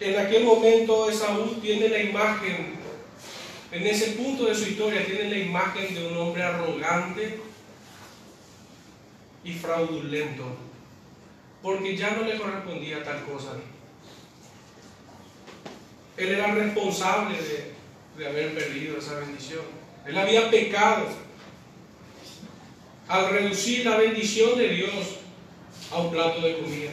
[0.00, 2.76] En aquel momento Esaú tiene la imagen,
[3.72, 7.40] en ese punto de su historia, tiene la imagen de un hombre arrogante
[9.42, 10.44] y fraudulento,
[11.62, 13.54] porque ya no le correspondía tal cosa.
[16.16, 17.72] Él era responsable de,
[18.16, 19.64] de haber perdido esa bendición.
[20.06, 21.06] Él había pecado
[23.08, 25.18] al reducir la bendición de Dios
[25.90, 26.90] a un plato de comida.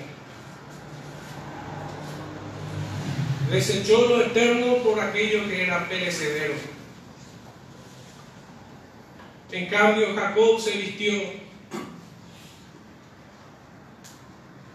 [3.49, 6.53] Desechó lo eterno por aquello que era perecedero.
[9.51, 11.13] En cambio, Jacob se vistió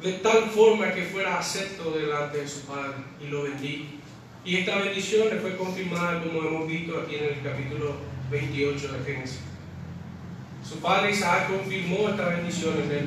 [0.03, 3.85] de tal forma que fuera acepto delante de su padre y lo bendijo.
[4.45, 7.97] Y esta bendición le fue confirmada, como hemos visto aquí en el capítulo
[8.31, 9.41] 28 de Génesis.
[10.67, 13.07] Su padre Isaac confirmó esta bendición en él.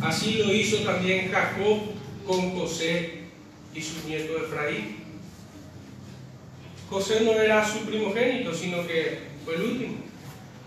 [0.00, 1.80] Así lo hizo también Jacob
[2.26, 3.23] con José
[3.74, 4.96] y su nieto Efraín.
[6.88, 9.94] José no era su primogénito, sino que fue el último.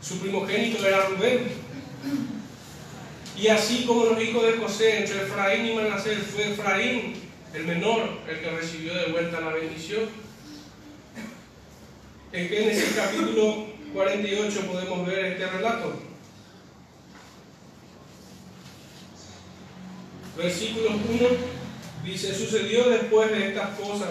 [0.02, 1.48] Su primogénito era Rubén.
[3.38, 7.14] Y así como los hijos de José, entre Efraín y Manasés, fue Efraín
[7.54, 10.04] el menor el que recibió de vuelta la bendición.
[12.32, 15.94] En Génesis capítulo 48 podemos ver este relato.
[20.36, 21.57] Versículo 1
[22.12, 24.10] dice, sucedió después de estas cosas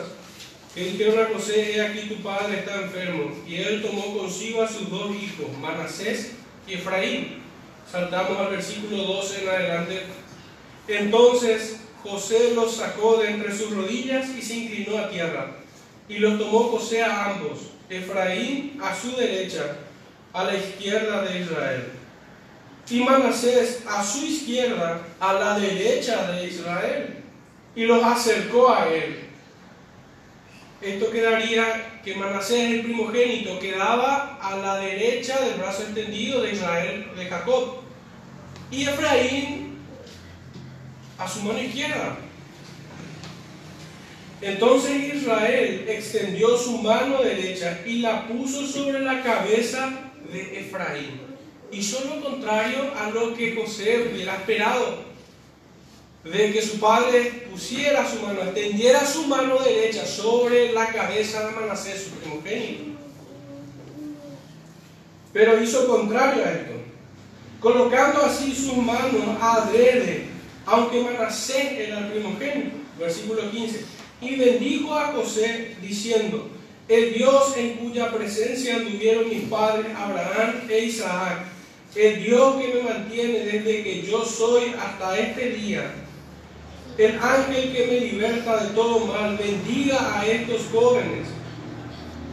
[0.75, 3.33] que dijeron a José, he aquí tu padre está enfermo.
[3.47, 6.33] Y él tomó consigo a sus dos hijos, Manasés
[6.69, 7.43] y Efraín.
[7.91, 10.03] Saltamos al versículo 12 en adelante.
[10.87, 15.57] Entonces José los sacó de entre sus rodillas y se inclinó a tierra.
[16.09, 19.79] Y los tomó José a ambos, Efraín a su derecha,
[20.35, 21.93] a la izquierda de Israel.
[22.91, 27.16] Y Manasés a su izquierda, a la derecha de Israel.
[27.77, 29.21] Y los acercó a él.
[30.81, 37.07] Esto quedaría que Manasés, el primogénito, quedaba a la derecha del brazo extendido de Israel,
[37.17, 37.83] de Jacob.
[38.71, 39.79] Y Efraín
[41.19, 42.17] a su mano izquierda.
[44.41, 51.21] Entonces Israel extendió su mano derecha y la puso sobre la cabeza de Efraín.
[51.73, 55.05] Hizo lo contrario a lo que José hubiera esperado.
[56.33, 61.55] De que su padre pusiera su mano, extendiera su mano derecha sobre la cabeza de
[61.55, 62.85] Manasés, su primogénito.
[65.33, 66.73] Pero hizo contrario a esto,
[67.61, 72.77] colocando así sus manos adrede aunque Manasés era el primogénito.
[72.99, 73.85] Versículo 15.
[74.21, 76.49] Y bendijo a José diciendo,
[76.89, 81.45] el Dios en cuya presencia anduvieron mis padres Abraham e Isaac,
[81.95, 85.93] el Dios que me mantiene desde que yo soy hasta este día,
[86.99, 91.29] el ángel que me liberta de todo mal, bendiga a estos jóvenes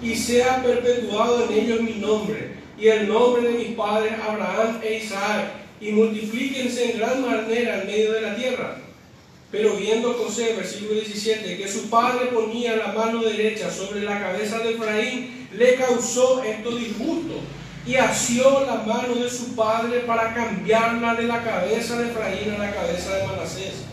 [0.01, 4.97] y sea perpetuado en ellos mi nombre, y el nombre de mis padres Abraham e
[4.97, 8.77] Isaac, y multiplíquense en gran manera en medio de la tierra.
[9.51, 14.59] Pero viendo José, versículo 17, que su padre ponía la mano derecha sobre la cabeza
[14.59, 17.35] de Efraín, le causó esto disgusto
[17.85, 22.57] y asió la mano de su padre para cambiarla de la cabeza de Efraín a
[22.57, 23.92] la cabeza de Manasés.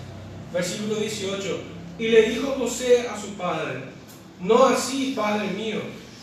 [0.53, 1.61] Versículo 18.
[1.98, 3.80] Y le dijo José a su padre,
[4.40, 5.80] no así, padre mío,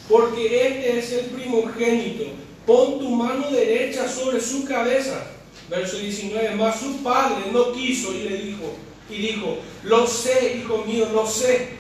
[0.09, 2.23] porque este es el primogénito,
[2.65, 5.27] pon tu mano derecha sobre su cabeza.
[5.69, 8.73] Verso 19, mas su padre no quiso y le dijo,
[9.09, 11.77] y dijo, lo sé, hijo mío, lo sé.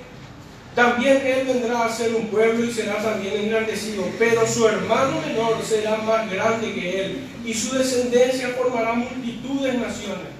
[0.75, 5.57] También él vendrá a ser un pueblo y será también engrandecido, pero su hermano menor
[5.63, 10.36] será más grande que él, y su descendencia formará multitudes de naciones.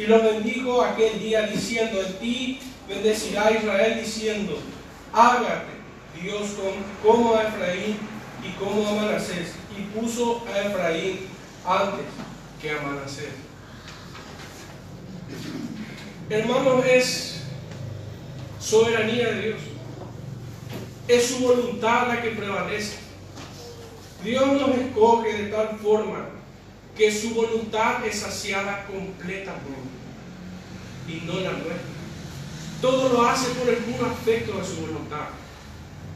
[0.00, 4.58] Y lo bendijo aquel día diciendo, en ti bendecirá Israel diciendo,
[5.12, 5.72] hágate
[6.18, 6.52] Dios
[7.04, 7.98] como a Efraín
[8.42, 11.26] y como a Manasés, y puso a Efraín
[11.66, 12.06] antes
[12.62, 13.28] que a Manasés.
[16.30, 17.42] Hermanos, es
[18.58, 19.60] soberanía de Dios.
[21.08, 22.96] Es su voluntad la que prevalece.
[24.24, 26.39] Dios nos escoge de tal forma
[27.00, 29.64] que su voluntad es saciada completamente
[31.08, 31.78] y no la nuestra.
[32.82, 35.28] Todo lo hace por puro afecto de su voluntad.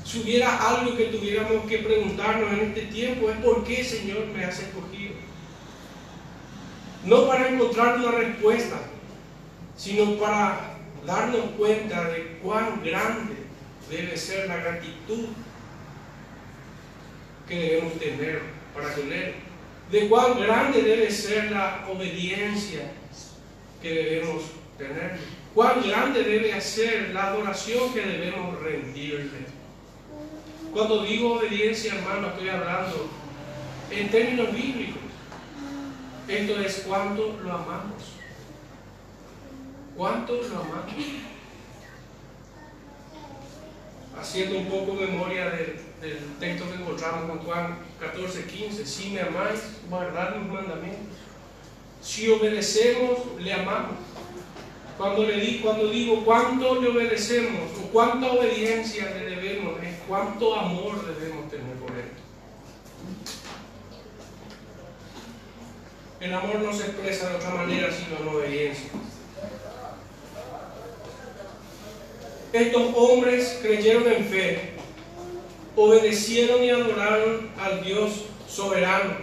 [0.04, 4.44] Si hubiera algo que tuviéramos que preguntarnos en este tiempo es por qué Señor me
[4.44, 5.14] has escogido.
[7.02, 8.76] No para encontrar una respuesta,
[9.78, 10.76] sino para
[11.06, 13.36] darnos cuenta de cuán grande
[13.88, 15.28] debe ser la gratitud
[17.48, 18.42] que debemos tener
[18.74, 19.36] para tener,
[19.94, 22.90] de cuán grande debe ser la obediencia
[23.80, 24.42] que debemos
[24.76, 25.18] tener,
[25.54, 29.46] cuán grande debe ser la adoración que debemos rendirle.
[30.72, 33.08] Cuando digo obediencia, hermano, estoy hablando
[33.88, 35.02] en términos bíblicos.
[36.26, 38.02] Esto es cuánto lo amamos.
[39.96, 40.94] ¿Cuánto lo amamos?
[44.20, 45.50] Haciendo un poco memoria
[46.04, 48.86] del, texto que encontramos en Juan 14, 15.
[48.86, 51.16] Si me amáis, guardad mis mandamientos.
[52.02, 53.96] Si obedecemos, le amamos.
[54.98, 60.54] Cuando, le di, cuando digo cuánto le obedecemos o cuánta obediencia le debemos, es cuánto
[60.54, 62.10] amor debemos tener por Él.
[66.20, 68.90] El amor no se expresa de otra manera sino en obediencia.
[72.52, 74.73] Estos hombres creyeron en fe,
[75.76, 78.10] obedecieron y adoraron al Dios
[78.48, 79.14] soberano.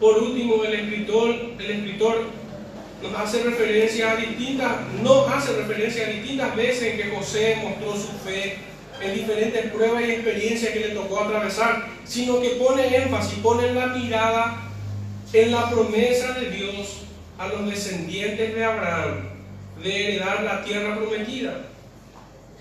[0.00, 2.24] Por último, el escritor, el escritor
[3.02, 7.92] nos hace referencia a distintas, no hace referencia a distintas veces en que José mostró
[7.92, 8.58] su fe
[9.00, 13.86] en diferentes pruebas y experiencias que le tocó atravesar, sino que pone énfasis, pone la
[13.88, 14.62] mirada
[15.32, 17.02] en la promesa de Dios
[17.38, 19.30] a los descendientes de Abraham
[19.82, 21.69] de heredar la tierra prometida.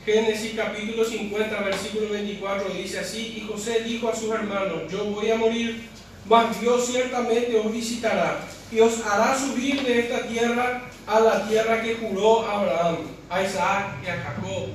[0.06, 5.30] Génesis capítulo 50, versículo 24 dice así, y José dijo a sus hermanos, yo voy
[5.30, 5.90] a morir,
[6.28, 8.40] mas Dios ciertamente os visitará
[8.72, 12.98] y os hará subir de esta tierra a la tierra que juró Abraham,
[13.30, 14.70] a Isaac y a Jacob.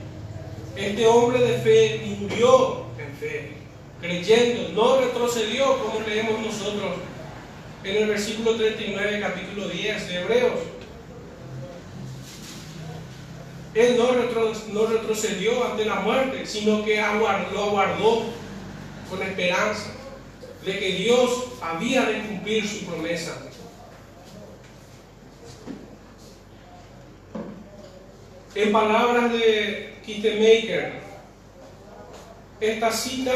[0.77, 3.53] Este hombre de fe murió en fe,
[4.01, 6.93] creyendo, no retrocedió como leemos nosotros
[7.83, 10.74] en el versículo 39, capítulo 10 de Hebreos.
[13.75, 18.25] Él no, retrocedió ante la muerte, sino que lo aguardó
[19.11, 19.91] con esperanza
[20.65, 23.37] de que Dios había de cumplir su promesa.
[28.55, 31.01] En palabras de Maker,
[32.61, 33.33] esta cita,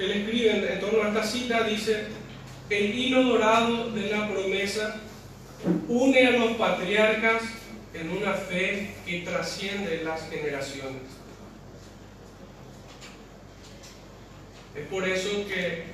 [0.00, 2.08] él escribe en torno a esta cita, dice,
[2.68, 5.00] el hilo dorado de la promesa
[5.88, 7.42] une a los patriarcas
[7.94, 11.02] en una fe que trasciende las generaciones.
[14.74, 15.84] Es por eso que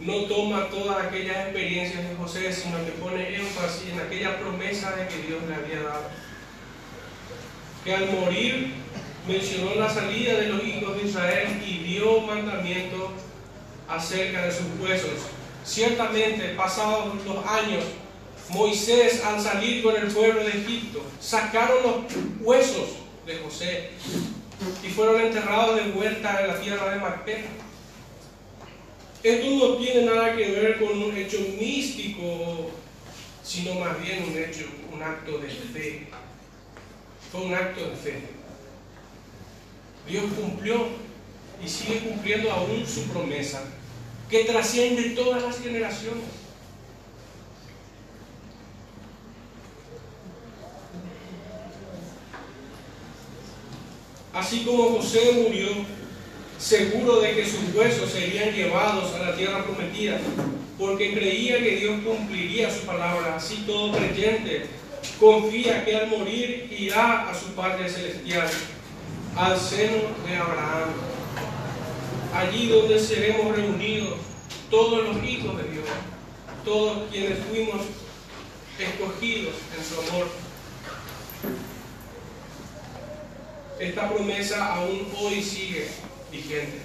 [0.00, 5.06] no toma todas aquellas experiencias de José, sino que pone énfasis en aquella promesa de
[5.06, 6.08] que Dios le había dado.
[7.84, 8.72] Que al morir
[9.28, 13.12] mencionó la salida de los hijos de Israel y dio mandamiento
[13.88, 15.28] acerca de sus huesos.
[15.64, 17.84] Ciertamente, pasados los años,
[18.50, 21.94] Moisés al salir con el pueblo de Egipto, sacaron los
[22.40, 22.88] huesos
[23.26, 23.90] de José
[24.82, 27.48] y fueron enterrados de vuelta en la tierra de Macpela.
[29.22, 32.70] Esto no tiene nada que ver con un hecho místico,
[33.42, 36.06] sino más bien un hecho, un acto de fe.
[37.32, 38.20] Fue un acto de fe.
[40.06, 40.88] Dios cumplió
[41.64, 43.62] y sigue cumpliendo aún su promesa,
[44.28, 46.43] que trasciende todas las generaciones.
[54.34, 55.68] Así como José murió,
[56.58, 60.18] seguro de que sus huesos serían llevados a la tierra prometida,
[60.78, 64.66] porque creía que Dios cumpliría su palabra, así todo creyente
[65.20, 68.48] confía que al morir irá a su Padre Celestial,
[69.36, 70.90] al seno de Abraham,
[72.34, 74.18] allí donde seremos reunidos
[74.70, 75.84] todos los hijos de Dios,
[76.64, 77.82] todos quienes fuimos
[78.78, 80.28] escogidos en su amor.
[83.78, 85.88] Esta promesa aún hoy sigue
[86.30, 86.78] vigente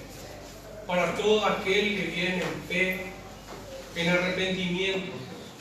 [0.86, 3.12] para todo aquel que viene en fe,
[3.94, 5.12] en arrepentimiento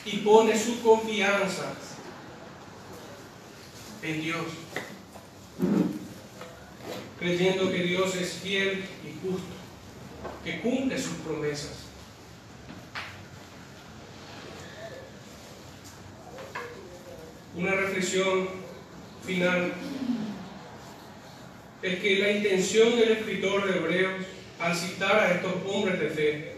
[0.05, 1.73] y pone su confianza
[4.01, 4.45] en Dios,
[7.19, 9.53] creyendo que Dios es fiel y justo,
[10.43, 11.73] que cumple sus promesas.
[17.55, 18.47] Una reflexión
[19.25, 19.73] final
[21.81, 24.13] es que la intención del escritor de Hebreos
[24.59, 26.51] al citar a estos hombres de fe,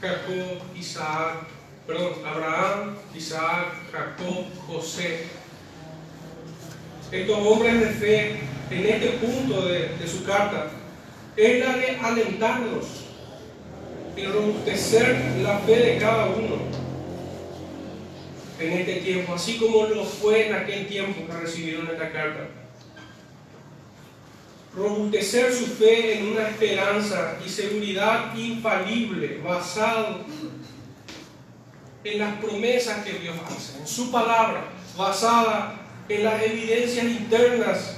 [0.00, 1.46] Jacob, Isaac,
[1.86, 5.26] perdón, Abraham, Isaac, Jacob, José,
[7.12, 8.36] estos hombres de fe
[8.70, 10.70] en este punto de, su carta
[11.36, 12.86] es la de alentarlos
[14.16, 16.56] y robustecer la fe de cada uno
[18.58, 22.48] en este tiempo, así como lo fue en aquel tiempo que recibieron esta carta.
[24.76, 30.20] Robustecer su fe en una esperanza y seguridad infalible, basado
[32.04, 37.96] en las promesas que Dios hace, en su palabra, basada en las evidencias internas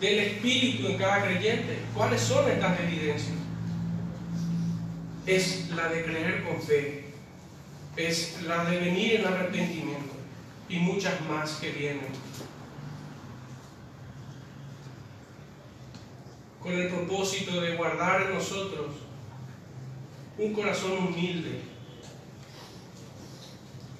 [0.00, 1.78] del Espíritu en cada creyente.
[1.94, 3.36] ¿Cuáles son estas evidencias?
[5.26, 7.04] Es la de creer con fe,
[7.96, 10.14] es la de venir en arrepentimiento
[10.68, 12.25] y muchas más que vienen.
[16.66, 18.86] Con el propósito de guardar en nosotros
[20.36, 21.60] un corazón humilde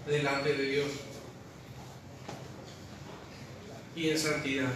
[0.05, 0.89] delante de Dios
[3.95, 4.73] y en santidad.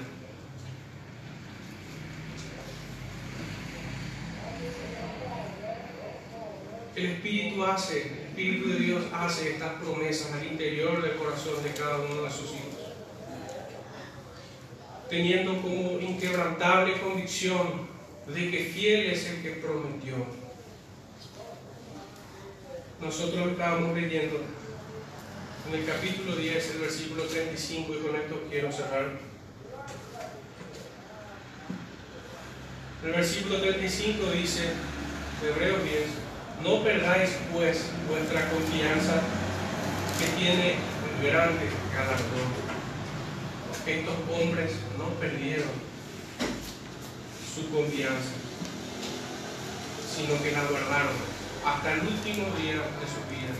[6.94, 11.72] El Espíritu hace, el Espíritu de Dios hace estas promesas al interior del corazón de
[11.72, 12.69] cada uno de sus hijos,
[15.10, 17.88] teniendo como inquebrantable convicción
[18.28, 20.14] de que fiel es el que prometió.
[23.00, 24.40] Nosotros estábamos leyendo
[25.68, 29.18] en el capítulo 10, el versículo 35, y con esto quiero cerrar.
[33.04, 34.68] El versículo 35 dice,
[35.44, 36.02] Hebreos 10,
[36.62, 39.22] no perdáis pues vuestra confianza
[40.20, 40.74] que tiene
[41.16, 42.59] un grande galardón.
[43.90, 45.66] Estos hombres no perdieron
[47.52, 48.34] su confianza,
[50.14, 51.16] sino que la guardaron
[51.66, 53.58] hasta el último día de sus vidas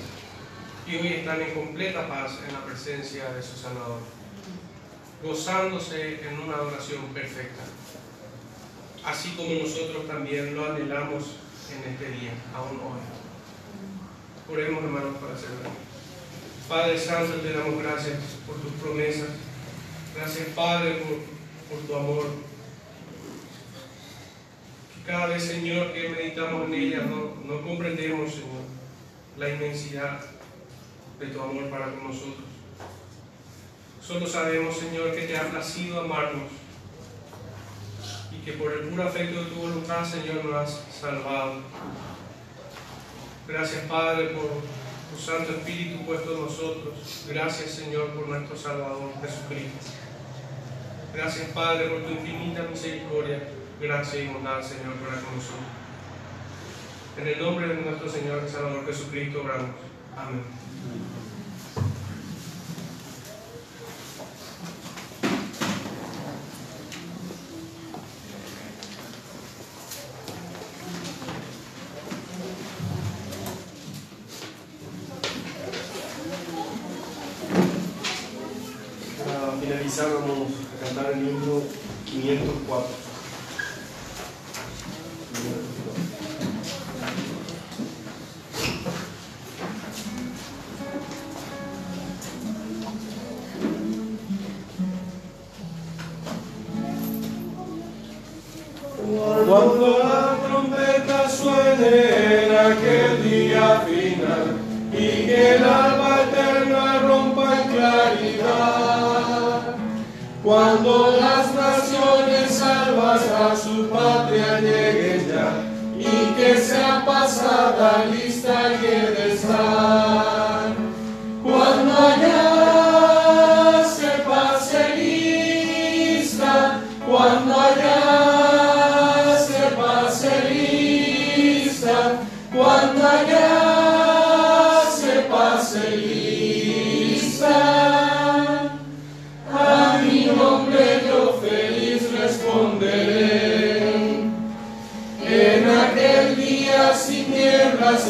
[0.87, 3.99] y hoy están en completa paz en la presencia de su Salvador,
[5.21, 7.65] gozándose en una adoración perfecta,
[9.05, 11.25] así como nosotros también lo anhelamos
[11.73, 14.55] en este día, aún hoy.
[14.55, 15.73] Oremos hermanos para cerrar.
[16.69, 19.50] Padre Santo, te damos gracias por tus promesas.
[20.21, 21.01] Gracias Padre
[21.71, 22.27] por, tu amor.
[25.07, 28.65] Cada vez, Señor, que meditamos en ella, no, no comprendemos, Señor,
[29.39, 30.21] la inmensidad
[31.19, 32.45] de tu amor para con nosotros.
[34.03, 36.51] Solo sabemos, Señor, que te ha placido amarnos
[38.31, 41.63] y que por el puro afecto de tu voluntad, Señor, nos has salvado.
[43.49, 44.51] Gracias, Padre, por
[45.11, 47.25] tu Santo Espíritu puesto en nosotros.
[47.27, 50.00] Gracias, Señor, por nuestro Salvador Jesucristo.
[51.13, 53.43] Gracias, Padre, por tu infinita misericordia,
[53.81, 55.67] gracia y bondad, Señor, para con nosotros.
[57.19, 59.71] En el nombre de nuestro Señor y Salvador Jesucristo, oramos.
[60.17, 60.43] Amén.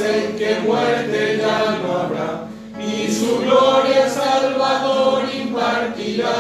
[0.01, 2.49] En que muerte ya no habrá,
[2.81, 6.37] y su gloria Salvador impartirá.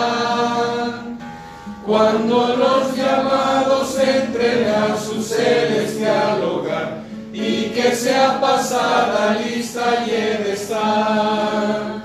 [1.86, 7.00] Cuando los llamados entren a su celestial hogar,
[7.32, 12.00] y que sea pasada lista y de estar.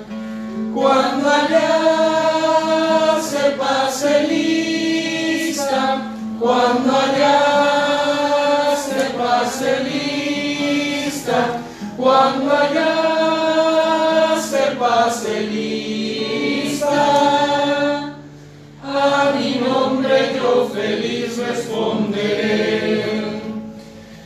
[0.74, 6.02] Cuando allá se pase lista,
[6.40, 7.45] cuando allá
[15.52, 16.96] lista,
[18.84, 23.42] a mi nombre yo feliz responderé.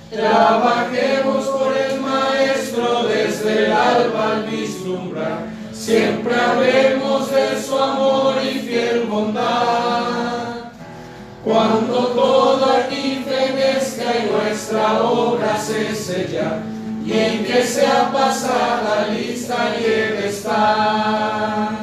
[0.10, 8.60] Trabajemos por el Maestro desde el alba al vislumbrar, siempre hablemos de su amor y
[8.60, 10.72] fiel bondad.
[11.44, 16.62] Cuando todo aquí fenezca y nuestra obra se sella,
[17.10, 21.79] y en que sea pasada lista de estar.